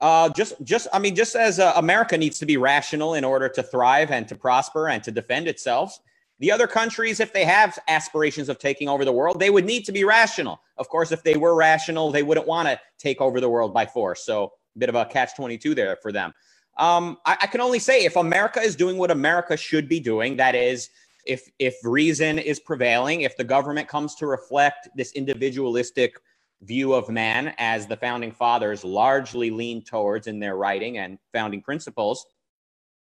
Uh, 0.00 0.28
just, 0.30 0.54
just 0.64 0.88
I 0.92 0.98
mean, 0.98 1.14
just 1.14 1.36
as 1.36 1.58
uh, 1.58 1.72
America 1.76 2.18
needs 2.18 2.38
to 2.40 2.46
be 2.46 2.56
rational 2.56 3.14
in 3.14 3.24
order 3.24 3.48
to 3.48 3.62
thrive 3.62 4.10
and 4.10 4.26
to 4.28 4.34
prosper 4.34 4.88
and 4.88 5.02
to 5.04 5.10
defend 5.10 5.48
itself, 5.48 5.98
the 6.40 6.50
other 6.50 6.66
countries, 6.66 7.20
if 7.20 7.32
they 7.32 7.44
have 7.44 7.78
aspirations 7.88 8.48
of 8.48 8.58
taking 8.58 8.88
over 8.88 9.04
the 9.04 9.12
world, 9.12 9.38
they 9.38 9.50
would 9.50 9.64
need 9.64 9.84
to 9.84 9.92
be 9.92 10.04
rational. 10.04 10.60
Of 10.76 10.88
course, 10.88 11.12
if 11.12 11.22
they 11.22 11.36
were 11.36 11.54
rational, 11.54 12.10
they 12.10 12.24
wouldn't 12.24 12.46
want 12.46 12.68
to 12.68 12.78
take 12.98 13.20
over 13.20 13.40
the 13.40 13.48
world 13.48 13.72
by 13.72 13.86
force. 13.86 14.24
So, 14.24 14.52
a 14.74 14.78
bit 14.78 14.88
of 14.88 14.96
a 14.96 15.04
catch 15.04 15.36
22 15.36 15.74
there 15.74 15.96
for 16.02 16.10
them. 16.10 16.34
Um, 16.76 17.18
I, 17.24 17.36
I 17.42 17.46
can 17.46 17.60
only 17.60 17.78
say 17.78 18.04
if 18.04 18.16
America 18.16 18.60
is 18.60 18.74
doing 18.74 18.98
what 18.98 19.12
America 19.12 19.56
should 19.56 19.88
be 19.88 20.00
doing, 20.00 20.36
that 20.36 20.56
is, 20.56 20.90
if 21.26 21.50
if 21.58 21.76
reason 21.84 22.38
is 22.38 22.60
prevailing, 22.60 23.22
if 23.22 23.36
the 23.36 23.44
government 23.44 23.88
comes 23.88 24.14
to 24.16 24.26
reflect 24.26 24.88
this 24.96 25.12
individualistic 25.12 26.16
view 26.62 26.94
of 26.94 27.08
man 27.08 27.54
as 27.58 27.86
the 27.86 27.96
founding 27.96 28.32
fathers 28.32 28.84
largely 28.84 29.50
lean 29.50 29.82
towards 29.82 30.26
in 30.26 30.38
their 30.38 30.56
writing 30.56 30.98
and 30.98 31.18
founding 31.32 31.60
principles, 31.60 32.26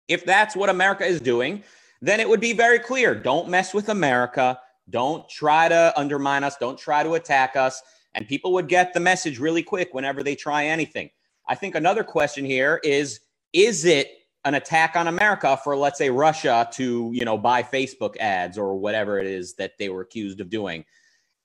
if 0.09 0.25
that's 0.25 0.57
what 0.57 0.69
America 0.69 1.05
is 1.05 1.21
doing, 1.21 1.63
then 2.03 2.21
it 2.21 2.29
would 2.29 2.41
be 2.41 2.53
very 2.53 2.79
clear. 2.79 3.15
Don't 3.15 3.49
mess 3.49 3.75
with 3.75 3.89
America. 3.89 4.59
Don't 4.89 5.29
try 5.29 5.69
to 5.69 5.93
undermine 5.97 6.45
us. 6.45 6.57
Don't 6.57 6.79
try 6.79 7.03
to 7.03 7.15
attack 7.15 7.57
us. 7.57 7.83
And 8.15 8.27
people 8.27 8.53
would 8.55 8.69
get 8.69 8.93
the 8.93 9.01
message 9.01 9.39
really 9.39 9.63
quick 9.63 9.95
whenever 9.95 10.23
they 10.23 10.35
try 10.35 10.67
anything. 10.67 11.11
I 11.49 11.55
think 11.55 11.75
another 11.75 12.05
question 12.05 12.45
here 12.45 12.81
is 12.83 13.21
is 13.53 13.85
it 13.85 14.20
an 14.45 14.55
attack 14.55 14.97
on 14.97 15.07
America 15.07 15.59
for, 15.63 15.77
let's 15.77 15.99
say, 15.99 16.11
Russia 16.11 16.69
to, 16.73 17.11
you 17.13 17.25
know, 17.25 17.37
buy 17.37 17.63
Facebook 17.63 18.17
ads 18.19 18.57
or 18.57 18.77
whatever 18.77 19.19
it 19.19 19.27
is 19.27 19.55
that 19.55 19.73
they 19.79 19.89
were 19.89 20.01
accused 20.01 20.41
of 20.41 20.49
doing. 20.51 20.85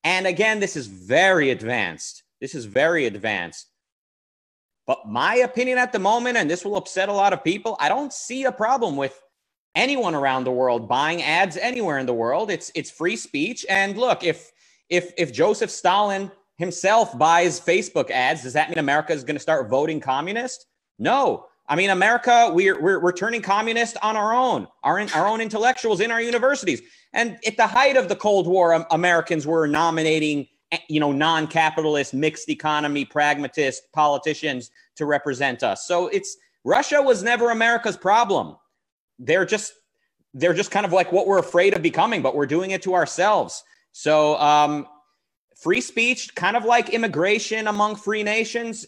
And 0.03 0.27
again, 0.27 0.59
this 0.59 0.75
is 0.75 0.87
very 0.87 1.49
advanced. 1.49 2.23
This 2.39 2.55
is 2.55 2.65
very 2.65 3.05
advanced. 3.05 3.67
But 4.87 5.07
my 5.07 5.35
opinion 5.37 5.77
at 5.77 5.91
the 5.91 5.99
moment, 5.99 6.37
and 6.37 6.49
this 6.49 6.63
will 6.63 6.75
upset 6.75 7.09
a 7.09 7.13
lot 7.13 7.33
of 7.33 7.43
people, 7.43 7.75
I 7.79 7.89
don't 7.89 8.13
see 8.13 8.43
a 8.43 8.51
problem 8.51 8.95
with 8.95 9.19
anyone 9.73 10.15
around 10.15 10.43
the 10.43 10.51
world 10.51 10.87
buying 10.87 11.21
ads 11.21 11.57
anywhere 11.57 11.97
in 11.97 12.05
the 12.05 12.13
world. 12.13 12.51
It's 12.51 12.71
it's 12.75 12.91
free 12.91 13.15
speech. 13.15 13.65
And 13.67 13.97
look, 13.97 14.23
if 14.23 14.51
if 14.89 15.11
if 15.17 15.33
Joseph 15.33 15.71
Stalin 15.71 16.31
himself 16.57 17.17
buys 17.17 17.59
Facebook 17.59 18.11
ads, 18.11 18.43
does 18.43 18.53
that 18.53 18.69
mean 18.69 18.77
America 18.77 19.11
is 19.11 19.23
going 19.23 19.35
to 19.35 19.41
start 19.41 19.69
voting 19.69 19.99
communist? 19.99 20.67
No. 20.99 21.47
I 21.67 21.75
mean, 21.75 21.89
America, 21.89 22.51
we're, 22.53 22.79
we're, 22.79 22.99
we're 22.99 23.11
turning 23.11 23.41
communist 23.41 23.97
on 24.03 24.15
our 24.15 24.33
own, 24.33 24.67
our, 24.83 24.99
our 25.15 25.27
own 25.27 25.41
intellectuals 25.41 25.99
in 25.99 26.11
our 26.11 26.21
universities. 26.21 26.81
And 27.13 27.39
at 27.45 27.57
the 27.57 27.65
height 27.65 27.97
of 27.97 28.07
the 28.07 28.15
Cold 28.15 28.45
War, 28.45 28.85
Americans 28.91 29.47
were 29.47 29.67
nominating, 29.67 30.47
eh, 30.71 30.77
you 30.89 30.99
know, 30.99 31.11
non-capitalist, 31.11 32.13
mixed 32.13 32.49
economy, 32.49 33.03
pragmatist 33.03 33.83
politicians 33.93 34.69
to 34.97 35.05
represent 35.05 35.63
us. 35.63 35.87
So 35.87 36.07
it's 36.07 36.37
Russia 36.63 37.01
was 37.01 37.23
never 37.23 37.49
America's 37.49 37.97
problem. 37.97 38.57
They're 39.17 39.45
just 39.45 39.73
they're 40.35 40.53
just 40.53 40.69
kind 40.69 40.85
of 40.85 40.91
like 40.91 41.13
what 41.13 41.27
we're 41.27 41.39
afraid 41.39 41.73
of 41.73 41.81
becoming, 41.81 42.21
but 42.21 42.35
we're 42.35 42.45
doing 42.45 42.71
it 42.71 42.81
to 42.83 42.93
ourselves. 42.93 43.63
So 43.93 44.37
um, 44.37 44.85
free 45.55 45.79
speech, 45.79 46.35
kind 46.35 46.57
of 46.57 46.65
like 46.65 46.89
immigration 46.89 47.67
among 47.67 47.95
free 47.95 48.21
nations, 48.21 48.85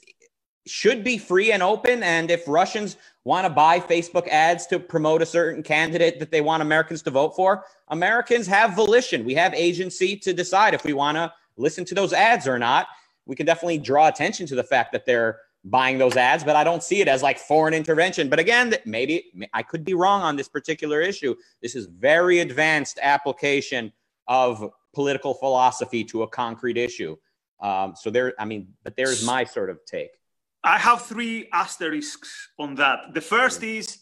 should 0.69 1.03
be 1.03 1.17
free 1.17 1.51
and 1.51 1.63
open. 1.63 2.03
And 2.03 2.29
if 2.31 2.47
Russians 2.47 2.97
want 3.23 3.45
to 3.45 3.49
buy 3.49 3.79
Facebook 3.79 4.27
ads 4.27 4.65
to 4.67 4.79
promote 4.79 5.21
a 5.21 5.25
certain 5.25 5.63
candidate 5.63 6.19
that 6.19 6.31
they 6.31 6.41
want 6.41 6.61
Americans 6.61 7.01
to 7.03 7.11
vote 7.11 7.35
for, 7.35 7.63
Americans 7.89 8.47
have 8.47 8.75
volition. 8.75 9.25
We 9.25 9.35
have 9.35 9.53
agency 9.53 10.15
to 10.17 10.33
decide 10.33 10.73
if 10.73 10.83
we 10.83 10.93
want 10.93 11.17
to 11.17 11.33
listen 11.57 11.85
to 11.85 11.95
those 11.95 12.13
ads 12.13 12.47
or 12.47 12.57
not. 12.57 12.87
We 13.25 13.35
can 13.35 13.45
definitely 13.45 13.79
draw 13.79 14.07
attention 14.07 14.47
to 14.47 14.55
the 14.55 14.63
fact 14.63 14.91
that 14.93 15.05
they're 15.05 15.39
buying 15.65 15.97
those 15.97 16.15
ads, 16.15 16.43
but 16.43 16.55
I 16.55 16.63
don't 16.63 16.81
see 16.81 17.01
it 17.01 17.07
as 17.07 17.21
like 17.21 17.37
foreign 17.37 17.73
intervention. 17.73 18.29
But 18.29 18.39
again, 18.39 18.73
maybe 18.85 19.25
I 19.53 19.63
could 19.63 19.83
be 19.83 19.93
wrong 19.93 20.21
on 20.21 20.35
this 20.35 20.47
particular 20.47 21.01
issue. 21.01 21.35
This 21.61 21.75
is 21.75 21.87
very 21.87 22.39
advanced 22.39 22.99
application 23.01 23.91
of 24.27 24.71
political 24.93 25.33
philosophy 25.33 26.03
to 26.05 26.23
a 26.23 26.27
concrete 26.27 26.77
issue. 26.77 27.17
Um, 27.59 27.95
so 27.95 28.09
there, 28.09 28.33
I 28.39 28.45
mean, 28.45 28.73
but 28.83 28.95
there's 28.95 29.25
my 29.25 29.43
sort 29.43 29.69
of 29.69 29.83
take. 29.85 30.11
I 30.63 30.77
have 30.77 31.03
three 31.03 31.47
asterisks 31.53 32.49
on 32.59 32.75
that. 32.75 33.13
The 33.13 33.21
first 33.21 33.63
is 33.63 33.99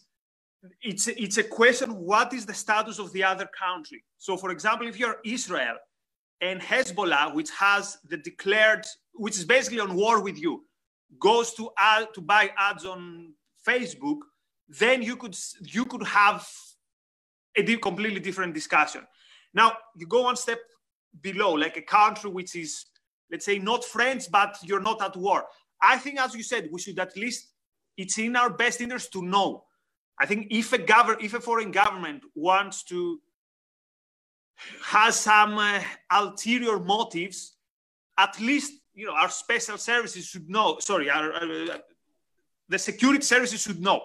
it's 0.81 1.07
a, 1.07 1.21
it's 1.21 1.37
a 1.37 1.43
question 1.43 1.91
what 1.91 2.33
is 2.33 2.45
the 2.45 2.53
status 2.53 2.99
of 2.99 3.11
the 3.13 3.23
other 3.23 3.47
country? 3.57 4.03
So, 4.17 4.37
for 4.37 4.51
example, 4.51 4.87
if 4.87 4.97
you're 4.97 5.17
Israel 5.25 5.77
and 6.41 6.61
Hezbollah, 6.61 7.33
which 7.33 7.49
has 7.51 7.97
the 8.09 8.17
declared, 8.17 8.85
which 9.13 9.37
is 9.37 9.45
basically 9.45 9.79
on 9.79 9.95
war 9.95 10.21
with 10.21 10.39
you, 10.39 10.65
goes 11.19 11.53
to 11.53 11.69
ad, 11.77 12.07
to 12.15 12.21
buy 12.21 12.51
ads 12.57 12.85
on 12.85 13.33
Facebook, 13.67 14.19
then 14.67 15.01
you 15.01 15.15
could 15.15 15.35
you 15.61 15.85
could 15.85 16.05
have 16.07 16.47
a 17.55 17.77
completely 17.77 18.19
different 18.19 18.53
discussion. 18.53 19.01
Now 19.53 19.73
you 19.95 20.07
go 20.07 20.23
one 20.23 20.35
step 20.35 20.59
below, 21.21 21.53
like 21.53 21.77
a 21.77 21.81
country 21.81 22.29
which 22.29 22.55
is, 22.55 22.85
let's 23.31 23.45
say, 23.45 23.59
not 23.59 23.85
friends, 23.85 24.27
but 24.27 24.57
you're 24.63 24.81
not 24.81 25.01
at 25.01 25.15
war. 25.15 25.45
I 25.85 25.97
think, 25.97 26.19
as 26.19 26.33
you 26.33 26.43
said, 26.43 26.69
we 26.71 26.79
should 26.81 26.99
at 26.99 27.15
least, 27.15 27.49
it's 27.95 28.17
in 28.17 28.35
our 28.35 28.49
best 28.49 28.81
interest 28.81 29.13
to 29.13 29.21
know. 29.21 29.65
I 30.19 30.25
think 30.25 30.47
if 30.49 30.73
a 30.73 30.77
government, 30.77 31.23
if 31.23 31.33
a 31.33 31.39
foreign 31.39 31.71
government 31.71 32.23
wants 32.33 32.83
to 32.85 33.19
has 34.81 35.19
some 35.19 35.57
uh, 35.57 35.81
ulterior 36.11 36.79
motives, 36.79 37.57
at 38.17 38.39
least 38.39 38.73
you 38.93 39.05
know 39.05 39.13
our 39.13 39.29
special 39.29 39.77
services 39.77 40.25
should 40.25 40.49
know. 40.49 40.77
Sorry, 40.79 41.09
our, 41.09 41.33
uh, 41.33 41.77
the 42.69 42.79
security 42.79 43.21
services 43.21 43.61
should 43.61 43.81
know. 43.81 44.01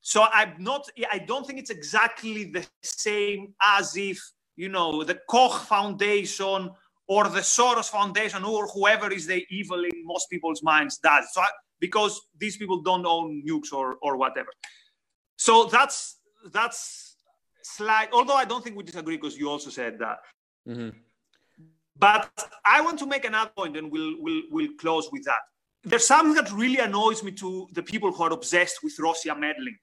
So 0.00 0.26
I'm 0.32 0.54
not. 0.58 0.88
I 1.10 1.18
don't 1.18 1.46
think 1.46 1.60
it's 1.60 1.70
exactly 1.70 2.44
the 2.44 2.66
same 2.82 3.54
as 3.62 3.96
if 3.96 4.20
you 4.56 4.68
know 4.68 5.04
the 5.04 5.20
Koch 5.30 5.62
Foundation 5.68 6.70
or 7.12 7.24
the 7.28 7.44
Soros 7.56 7.88
Foundation 7.98 8.42
or 8.44 8.66
whoever 8.74 9.08
is 9.18 9.26
the 9.26 9.40
evil 9.50 9.80
in 9.90 9.96
most 10.12 10.26
people's 10.32 10.62
minds 10.62 10.94
does. 10.98 11.24
So 11.34 11.40
I, 11.42 11.50
because 11.84 12.14
these 12.42 12.56
people 12.56 12.78
don't 12.80 13.06
own 13.16 13.42
nukes 13.48 13.70
or 13.78 13.86
or 14.06 14.12
whatever. 14.22 14.52
So 15.46 15.54
that's 15.74 15.96
that's 16.56 17.16
slight. 17.78 18.08
Although 18.12 18.38
I 18.44 18.46
don't 18.50 18.62
think 18.64 18.76
we 18.76 18.84
disagree 18.92 19.16
because 19.18 19.36
you 19.40 19.46
also 19.54 19.70
said 19.80 19.94
that. 20.04 20.18
Mm-hmm. 20.68 20.90
But 22.06 22.30
I 22.76 22.80
want 22.86 22.98
to 23.00 23.06
make 23.14 23.24
another 23.26 23.52
point, 23.60 23.76
and 23.76 23.86
we'll 23.94 24.14
we'll 24.24 24.44
we'll 24.54 24.74
close 24.84 25.06
with 25.14 25.24
that. 25.30 25.42
There's 25.84 26.06
something 26.06 26.36
that 26.40 26.50
really 26.62 26.80
annoys 26.88 27.20
me 27.26 27.32
to 27.42 27.50
the 27.78 27.84
people 27.92 28.10
who 28.12 28.22
are 28.26 28.32
obsessed 28.32 28.78
with 28.84 28.94
Russia 29.08 29.34
meddling. 29.44 29.78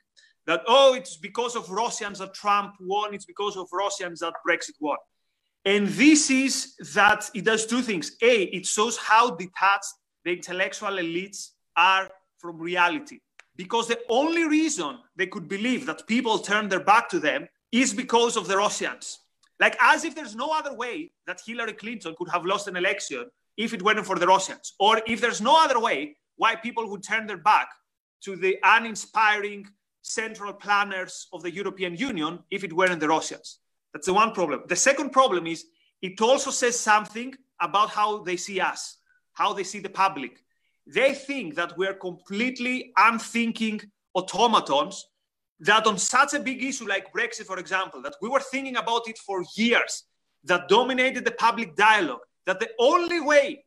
That 0.47 0.61
oh, 0.67 0.95
it's 0.99 1.15
because 1.29 1.55
of 1.59 1.69
Russians 1.83 2.17
that 2.19 2.33
Trump 2.33 2.71
won. 2.93 3.13
It's 3.13 3.29
because 3.33 3.55
of 3.61 3.67
Russians 3.83 4.17
that 4.21 4.33
Brexit 4.45 4.77
won. 4.79 5.01
And 5.65 5.87
this 5.87 6.29
is 6.29 6.75
that 6.93 7.29
it 7.33 7.45
does 7.45 7.65
two 7.65 7.81
things. 7.81 8.15
A, 8.21 8.43
it 8.43 8.65
shows 8.65 8.97
how 8.97 9.31
detached 9.31 9.93
the 10.23 10.31
intellectual 10.31 10.89
elites 10.89 11.49
are 11.75 12.09
from 12.37 12.57
reality. 12.57 13.19
Because 13.55 13.87
the 13.87 13.99
only 14.09 14.47
reason 14.47 14.99
they 15.15 15.27
could 15.27 15.49
believe 15.49 15.85
that 15.85 16.07
people 16.07 16.39
turned 16.39 16.71
their 16.71 16.79
back 16.79 17.09
to 17.09 17.19
them 17.19 17.47
is 17.71 17.93
because 17.93 18.37
of 18.37 18.47
the 18.47 18.57
Russians. 18.57 19.19
Like 19.59 19.75
as 19.81 20.05
if 20.05 20.15
there's 20.15 20.35
no 20.35 20.51
other 20.51 20.73
way 20.73 21.11
that 21.27 21.41
Hillary 21.45 21.73
Clinton 21.73 22.15
could 22.17 22.29
have 22.29 22.45
lost 22.45 22.67
an 22.67 22.77
election 22.77 23.25
if 23.57 23.73
it 23.73 23.83
weren't 23.83 24.05
for 24.05 24.17
the 24.17 24.27
Russians. 24.27 24.73
Or 24.79 25.01
if 25.05 25.19
there's 25.19 25.41
no 25.41 25.61
other 25.61 25.79
way 25.79 26.15
why 26.37 26.55
people 26.55 26.89
would 26.89 27.03
turn 27.03 27.27
their 27.27 27.37
back 27.37 27.67
to 28.21 28.37
the 28.37 28.57
uninspiring 28.63 29.67
central 30.01 30.53
planners 30.53 31.27
of 31.33 31.43
the 31.43 31.51
European 31.51 31.95
Union 31.95 32.39
if 32.49 32.63
it 32.63 32.71
weren't 32.71 33.01
the 33.01 33.09
Russians. 33.09 33.59
That's 33.93 34.05
the 34.05 34.13
one 34.13 34.33
problem. 34.33 34.63
The 34.67 34.75
second 34.75 35.11
problem 35.11 35.47
is 35.47 35.65
it 36.01 36.21
also 36.21 36.51
says 36.51 36.79
something 36.79 37.33
about 37.59 37.89
how 37.89 38.23
they 38.23 38.37
see 38.37 38.59
us, 38.59 38.97
how 39.33 39.53
they 39.53 39.63
see 39.63 39.79
the 39.79 39.89
public. 39.89 40.43
They 40.87 41.13
think 41.13 41.55
that 41.55 41.77
we're 41.77 41.93
completely 41.93 42.93
unthinking 42.97 43.81
automatons 44.15 45.05
that 45.59 45.85
on 45.85 45.97
such 45.97 46.33
a 46.33 46.39
big 46.39 46.63
issue 46.63 46.87
like 46.87 47.11
Brexit, 47.13 47.45
for 47.45 47.59
example, 47.59 48.01
that 48.01 48.15
we 48.21 48.29
were 48.29 48.39
thinking 48.39 48.77
about 48.77 49.07
it 49.07 49.17
for 49.17 49.43
years, 49.55 50.03
that 50.45 50.69
dominated 50.69 51.25
the 51.25 51.31
public 51.31 51.75
dialogue, 51.75 52.21
that 52.45 52.59
the 52.59 52.69
only 52.79 53.19
way, 53.19 53.65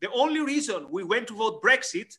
the 0.00 0.10
only 0.10 0.40
reason 0.40 0.86
we 0.90 1.04
went 1.04 1.28
to 1.28 1.34
vote 1.34 1.62
Brexit 1.62 2.12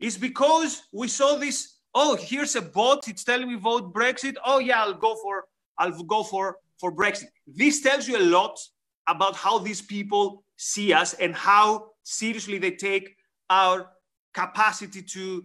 is 0.00 0.18
because 0.18 0.82
we 0.92 1.08
saw 1.08 1.36
this, 1.36 1.78
oh, 1.94 2.16
here's 2.16 2.56
a 2.56 2.62
bot, 2.62 3.08
it's 3.08 3.24
telling 3.24 3.48
me 3.48 3.54
vote 3.54 3.92
Brexit. 3.94 4.36
Oh 4.44 4.58
yeah, 4.58 4.82
I'll 4.82 4.94
go 4.94 5.16
for 5.16 5.44
I'll 5.78 6.02
go 6.02 6.22
for 6.22 6.58
for 6.82 6.92
Brexit. 6.92 7.28
This 7.46 7.80
tells 7.80 8.08
you 8.08 8.18
a 8.18 8.26
lot 8.38 8.58
about 9.06 9.36
how 9.36 9.58
these 9.58 9.80
people 9.80 10.44
see 10.56 10.92
us 10.92 11.14
and 11.14 11.32
how 11.32 11.90
seriously 12.02 12.58
they 12.58 12.72
take 12.72 13.14
our 13.48 13.88
capacity 14.34 15.00
to 15.00 15.44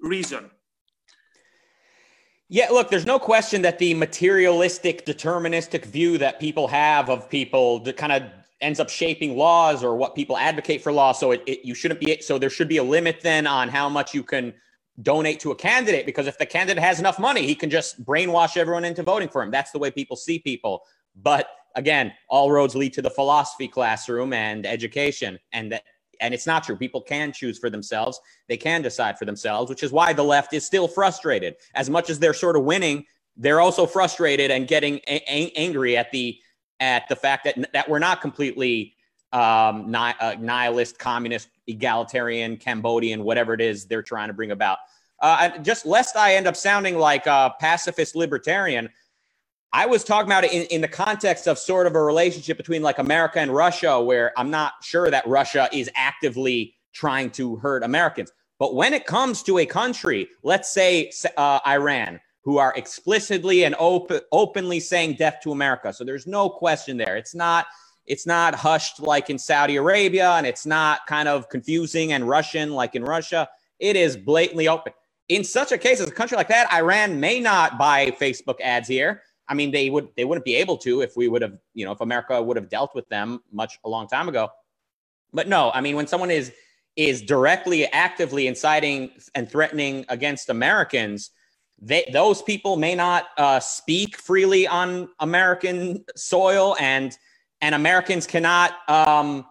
reason. 0.00 0.48
Yeah, 2.48 2.68
look, 2.70 2.88
there's 2.88 3.04
no 3.04 3.18
question 3.18 3.62
that 3.62 3.80
the 3.80 3.94
materialistic, 3.94 5.04
deterministic 5.04 5.84
view 5.84 6.18
that 6.18 6.38
people 6.38 6.68
have 6.68 7.10
of 7.10 7.28
people 7.28 7.80
that 7.80 7.96
kind 7.96 8.12
of 8.12 8.22
ends 8.60 8.78
up 8.78 8.88
shaping 8.88 9.36
laws 9.36 9.82
or 9.82 9.96
what 9.96 10.14
people 10.14 10.36
advocate 10.38 10.82
for 10.82 10.92
law. 10.92 11.10
So 11.10 11.32
it, 11.32 11.42
it, 11.46 11.64
you 11.64 11.74
shouldn't 11.74 11.98
be 11.98 12.20
so 12.20 12.38
there 12.38 12.48
should 12.48 12.68
be 12.68 12.76
a 12.76 12.84
limit 12.84 13.20
then 13.22 13.48
on 13.48 13.68
how 13.68 13.88
much 13.88 14.14
you 14.14 14.22
can 14.22 14.54
donate 15.02 15.40
to 15.40 15.50
a 15.50 15.54
candidate 15.54 16.06
because 16.06 16.26
if 16.26 16.38
the 16.38 16.46
candidate 16.46 16.82
has 16.82 16.98
enough 16.98 17.18
money, 17.18 17.46
he 17.46 17.54
can 17.54 17.70
just 17.70 18.04
brainwash 18.04 18.56
everyone 18.56 18.84
into 18.84 19.02
voting 19.02 19.28
for 19.28 19.42
him. 19.42 19.50
That's 19.50 19.70
the 19.70 19.78
way 19.78 19.90
people 19.90 20.16
see 20.16 20.38
people. 20.38 20.82
But 21.22 21.48
again, 21.74 22.12
all 22.28 22.50
roads 22.50 22.74
lead 22.74 22.92
to 22.94 23.02
the 23.02 23.10
philosophy 23.10 23.68
classroom 23.68 24.32
and 24.32 24.66
education. 24.66 25.38
And 25.52 25.72
that 25.72 25.82
and 26.20 26.32
it's 26.32 26.46
not 26.46 26.64
true. 26.64 26.76
People 26.76 27.02
can 27.02 27.30
choose 27.30 27.58
for 27.58 27.68
themselves. 27.68 28.18
They 28.48 28.56
can 28.56 28.80
decide 28.80 29.18
for 29.18 29.26
themselves, 29.26 29.68
which 29.68 29.82
is 29.82 29.92
why 29.92 30.14
the 30.14 30.24
left 30.24 30.54
is 30.54 30.64
still 30.64 30.88
frustrated. 30.88 31.56
As 31.74 31.90
much 31.90 32.08
as 32.08 32.18
they're 32.18 32.32
sort 32.32 32.56
of 32.56 32.64
winning, 32.64 33.04
they're 33.36 33.60
also 33.60 33.86
frustrated 33.86 34.50
and 34.50 34.66
getting 34.66 35.00
a- 35.08 35.52
angry 35.56 35.96
at 35.96 36.10
the 36.12 36.38
at 36.80 37.08
the 37.08 37.16
fact 37.16 37.44
that 37.44 37.72
that 37.72 37.88
we're 37.88 37.98
not 37.98 38.20
completely 38.20 38.95
um, 39.32 39.94
uh, 39.94 40.34
nihilist, 40.38 40.98
communist, 40.98 41.48
egalitarian, 41.66 42.56
Cambodian, 42.56 43.24
whatever 43.24 43.54
it 43.54 43.60
is 43.60 43.86
they're 43.86 44.02
trying 44.02 44.28
to 44.28 44.34
bring 44.34 44.50
about. 44.50 44.78
Uh, 45.20 45.58
just 45.58 45.86
lest 45.86 46.16
I 46.16 46.34
end 46.34 46.46
up 46.46 46.56
sounding 46.56 46.96
like 46.98 47.26
a 47.26 47.54
pacifist 47.58 48.14
libertarian, 48.14 48.88
I 49.72 49.86
was 49.86 50.04
talking 50.04 50.28
about 50.28 50.44
it 50.44 50.52
in, 50.52 50.62
in 50.64 50.80
the 50.80 50.88
context 50.88 51.46
of 51.46 51.58
sort 51.58 51.86
of 51.86 51.94
a 51.94 52.02
relationship 52.02 52.56
between 52.56 52.82
like 52.82 52.98
America 52.98 53.40
and 53.40 53.50
Russia, 53.50 54.00
where 54.00 54.32
I'm 54.38 54.50
not 54.50 54.74
sure 54.82 55.10
that 55.10 55.26
Russia 55.26 55.68
is 55.72 55.90
actively 55.96 56.74
trying 56.92 57.30
to 57.32 57.56
hurt 57.56 57.82
Americans. 57.82 58.32
But 58.58 58.74
when 58.74 58.94
it 58.94 59.04
comes 59.04 59.42
to 59.44 59.58
a 59.58 59.66
country, 59.66 60.28
let's 60.42 60.72
say 60.72 61.12
uh, 61.36 61.60
Iran, 61.66 62.20
who 62.42 62.58
are 62.58 62.72
explicitly 62.76 63.64
and 63.64 63.74
op- 63.78 64.12
openly 64.32 64.80
saying 64.80 65.14
death 65.14 65.40
to 65.42 65.52
America, 65.52 65.92
so 65.92 66.04
there's 66.04 66.26
no 66.26 66.48
question 66.48 66.96
there. 66.96 67.16
It's 67.16 67.34
not 67.34 67.66
it's 68.06 68.26
not 68.26 68.54
hushed 68.54 69.00
like 69.00 69.30
in 69.30 69.38
Saudi 69.38 69.76
Arabia, 69.76 70.32
and 70.32 70.46
it's 70.46 70.66
not 70.66 71.06
kind 71.06 71.28
of 71.28 71.48
confusing 71.48 72.12
and 72.12 72.28
Russian 72.28 72.72
like 72.72 72.94
in 72.94 73.04
Russia. 73.04 73.48
It 73.78 73.96
is 73.96 74.16
blatantly 74.16 74.68
open. 74.68 74.92
In 75.28 75.42
such 75.42 75.72
a 75.72 75.78
case, 75.78 76.00
as 76.00 76.08
a 76.08 76.12
country 76.12 76.36
like 76.36 76.48
that, 76.48 76.72
Iran 76.72 77.18
may 77.18 77.40
not 77.40 77.78
buy 77.78 78.12
Facebook 78.12 78.60
ads 78.60 78.88
here. 78.88 79.22
I 79.48 79.54
mean, 79.54 79.70
they 79.70 79.90
would 79.90 80.08
they 80.16 80.24
wouldn't 80.24 80.44
be 80.44 80.54
able 80.56 80.76
to 80.78 81.02
if 81.02 81.16
we 81.16 81.28
would 81.28 81.42
have, 81.42 81.58
you 81.74 81.84
know, 81.84 81.92
if 81.92 82.00
America 82.00 82.40
would 82.40 82.56
have 82.56 82.68
dealt 82.68 82.94
with 82.94 83.08
them 83.08 83.42
much 83.52 83.78
a 83.84 83.88
long 83.88 84.06
time 84.06 84.28
ago. 84.28 84.48
But 85.32 85.48
no, 85.48 85.70
I 85.72 85.80
mean, 85.80 85.96
when 85.96 86.06
someone 86.06 86.30
is 86.30 86.52
is 86.96 87.22
directly 87.22 87.86
actively 87.86 88.46
inciting 88.46 89.10
and 89.34 89.50
threatening 89.50 90.04
against 90.08 90.48
Americans, 90.48 91.30
they, 91.78 92.08
those 92.12 92.40
people 92.40 92.76
may 92.76 92.94
not 92.94 93.26
uh, 93.36 93.60
speak 93.60 94.16
freely 94.16 94.66
on 94.66 95.08
American 95.20 96.04
soil, 96.16 96.76
and 96.80 97.16
and 97.60 97.74
Americans 97.74 98.26
cannot 98.26 98.72
um, 98.88 99.46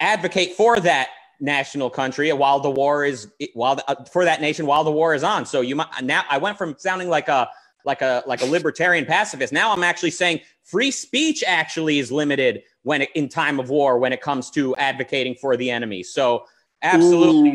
advocate 0.00 0.52
for 0.52 0.78
that 0.80 1.10
national 1.40 1.90
country 1.90 2.32
while 2.32 2.60
the 2.60 2.70
war 2.70 3.04
is 3.04 3.28
while 3.54 3.76
the, 3.76 3.90
uh, 3.90 4.04
for 4.04 4.24
that 4.24 4.40
nation 4.40 4.66
while 4.66 4.84
the 4.84 4.90
war 4.90 5.14
is 5.14 5.22
on. 5.22 5.44
So 5.44 5.60
you 5.60 5.76
might 5.76 5.88
now 6.02 6.24
I 6.30 6.38
went 6.38 6.56
from 6.56 6.76
sounding 6.78 7.08
like 7.08 7.28
a 7.28 7.48
like 7.84 8.02
a 8.02 8.22
like 8.26 8.42
a 8.42 8.46
libertarian 8.46 9.04
pacifist. 9.04 9.52
Now 9.52 9.72
I'm 9.72 9.82
actually 9.82 10.10
saying 10.10 10.40
free 10.62 10.90
speech 10.90 11.44
actually 11.46 11.98
is 11.98 12.10
limited 12.10 12.62
when 12.82 13.02
it, 13.02 13.10
in 13.14 13.28
time 13.28 13.60
of 13.60 13.70
war 13.70 13.98
when 13.98 14.12
it 14.12 14.20
comes 14.20 14.50
to 14.52 14.74
advocating 14.76 15.34
for 15.34 15.56
the 15.56 15.70
enemy. 15.70 16.02
So 16.02 16.46
absolutely, 16.82 17.52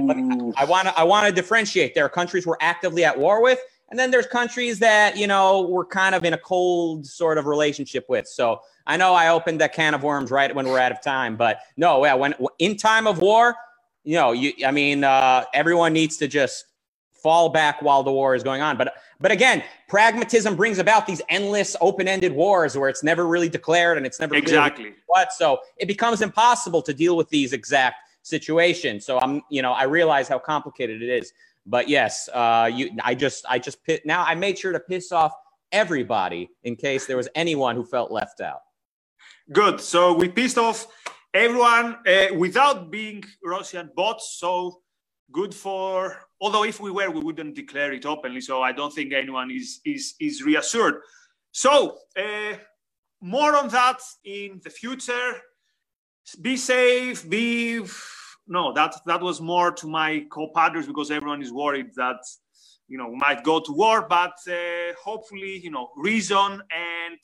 I 0.57 0.65
want 0.65 0.87
to 0.87 0.97
I 0.97 1.03
want 1.03 1.27
to 1.27 1.33
differentiate. 1.33 1.95
There 1.95 2.05
are 2.05 2.09
countries 2.09 2.45
we're 2.45 2.55
actively 2.61 3.03
at 3.03 3.17
war 3.17 3.41
with, 3.41 3.59
and 3.91 3.99
then 3.99 4.09
there's 4.09 4.25
countries 4.25 4.79
that, 4.79 5.17
you 5.17 5.27
know, 5.27 5.61
we're 5.61 5.85
kind 5.85 6.15
of 6.15 6.23
in 6.23 6.33
a 6.33 6.37
cold 6.37 7.05
sort 7.05 7.37
of 7.37 7.45
relationship 7.45 8.05
with. 8.07 8.25
So 8.25 8.61
I 8.87 8.95
know 8.95 9.13
I 9.13 9.27
opened 9.27 9.59
that 9.59 9.73
can 9.73 9.93
of 9.93 10.01
worms 10.01 10.31
right 10.31 10.53
when 10.55 10.65
we're 10.65 10.79
out 10.79 10.93
of 10.93 11.01
time, 11.01 11.35
but 11.35 11.59
no, 11.75 12.03
yeah, 12.03 12.13
when 12.13 12.33
in 12.57 12.77
time 12.77 13.05
of 13.05 13.19
war, 13.19 13.53
you 14.03 14.15
know, 14.15 14.31
you, 14.31 14.53
I 14.65 14.71
mean, 14.71 15.03
uh, 15.03 15.43
everyone 15.53 15.91
needs 15.91 16.15
to 16.17 16.27
just 16.29 16.65
fall 17.11 17.49
back 17.49 17.81
while 17.81 18.01
the 18.01 18.11
war 18.11 18.33
is 18.33 18.43
going 18.43 18.61
on. 18.61 18.77
But, 18.77 18.95
but 19.19 19.31
again, 19.31 19.61
pragmatism 19.89 20.55
brings 20.55 20.79
about 20.79 21.05
these 21.05 21.21
endless 21.29 21.75
open-ended 21.81 22.31
wars 22.31 22.77
where 22.77 22.89
it's 22.89 23.03
never 23.03 23.27
really 23.27 23.49
declared 23.49 23.97
and 23.97 24.05
it's 24.05 24.19
never 24.19 24.35
exactly 24.35 24.93
what. 25.07 25.33
So 25.33 25.59
it 25.77 25.87
becomes 25.87 26.21
impossible 26.21 26.81
to 26.83 26.93
deal 26.93 27.17
with 27.17 27.29
these 27.29 27.51
exact 27.51 27.97
situations. 28.23 29.05
So 29.05 29.19
I'm, 29.19 29.41
you 29.49 29.61
know, 29.61 29.73
I 29.73 29.83
realize 29.83 30.27
how 30.27 30.39
complicated 30.39 31.01
it 31.01 31.09
is. 31.09 31.33
But 31.65 31.89
yes, 31.89 32.29
uh, 32.33 32.69
you, 32.73 32.91
I 33.03 33.15
just, 33.15 33.45
I 33.47 33.59
just 33.59 33.83
pit, 33.83 34.01
now 34.05 34.23
I 34.23 34.35
made 34.35 34.57
sure 34.57 34.71
to 34.71 34.79
piss 34.79 35.11
off 35.11 35.33
everybody 35.71 36.49
in 36.63 36.75
case 36.75 37.05
there 37.05 37.17
was 37.17 37.29
anyone 37.35 37.75
who 37.75 37.85
felt 37.85 38.11
left 38.11 38.41
out. 38.41 38.61
Good. 39.51 39.81
So 39.81 40.13
we 40.13 40.29
pissed 40.29 40.57
off 40.57 40.87
everyone 41.33 41.97
uh, 42.07 42.27
without 42.37 42.91
being 42.91 43.23
Russian 43.43 43.89
bots. 43.95 44.37
So 44.39 44.81
good 45.31 45.53
for. 45.53 46.17
Although 46.39 46.63
if 46.63 46.79
we 46.79 46.91
were, 46.91 47.09
we 47.09 47.21
wouldn't 47.21 47.55
declare 47.55 47.93
it 47.93 48.05
openly. 48.05 48.41
So 48.41 48.61
I 48.61 48.71
don't 48.71 48.93
think 48.93 49.13
anyone 49.13 49.51
is 49.51 49.79
is 49.85 50.15
is 50.19 50.43
reassured. 50.43 51.01
So 51.51 51.97
uh, 52.17 52.55
more 53.21 53.55
on 53.55 53.67
that 53.69 53.99
in 54.23 54.61
the 54.63 54.69
future. 54.69 55.41
Be 56.41 56.55
safe. 56.55 57.29
Be 57.29 57.81
no, 58.51 58.73
that 58.73 58.93
that 59.05 59.21
was 59.21 59.39
more 59.39 59.71
to 59.71 59.87
my 59.87 60.25
co-padres 60.29 60.85
because 60.85 61.09
everyone 61.09 61.41
is 61.41 61.53
worried 61.53 61.89
that 61.95 62.21
you 62.89 62.97
know 62.97 63.07
we 63.07 63.15
might 63.15 63.43
go 63.43 63.61
to 63.61 63.71
war, 63.71 64.05
but 64.07 64.35
uh, 64.49 64.93
hopefully 65.01 65.57
you 65.57 65.71
know 65.71 65.89
reason 65.95 66.61
and 66.71 67.19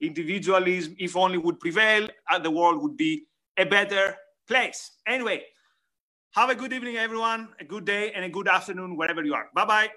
individualism, 0.00 0.94
if 0.98 1.16
only 1.16 1.38
would 1.38 1.58
prevail, 1.58 2.08
and 2.30 2.44
the 2.44 2.50
world 2.50 2.80
would 2.82 2.96
be 2.96 3.24
a 3.56 3.66
better 3.66 4.16
place. 4.46 4.92
Anyway, 5.08 5.42
have 6.34 6.50
a 6.50 6.54
good 6.54 6.72
evening, 6.72 6.96
everyone, 6.96 7.48
a 7.58 7.64
good 7.64 7.84
day, 7.84 8.12
and 8.12 8.24
a 8.24 8.28
good 8.28 8.46
afternoon 8.46 8.96
wherever 8.96 9.24
you 9.24 9.34
are. 9.34 9.48
Bye 9.54 9.64
bye. 9.64 9.88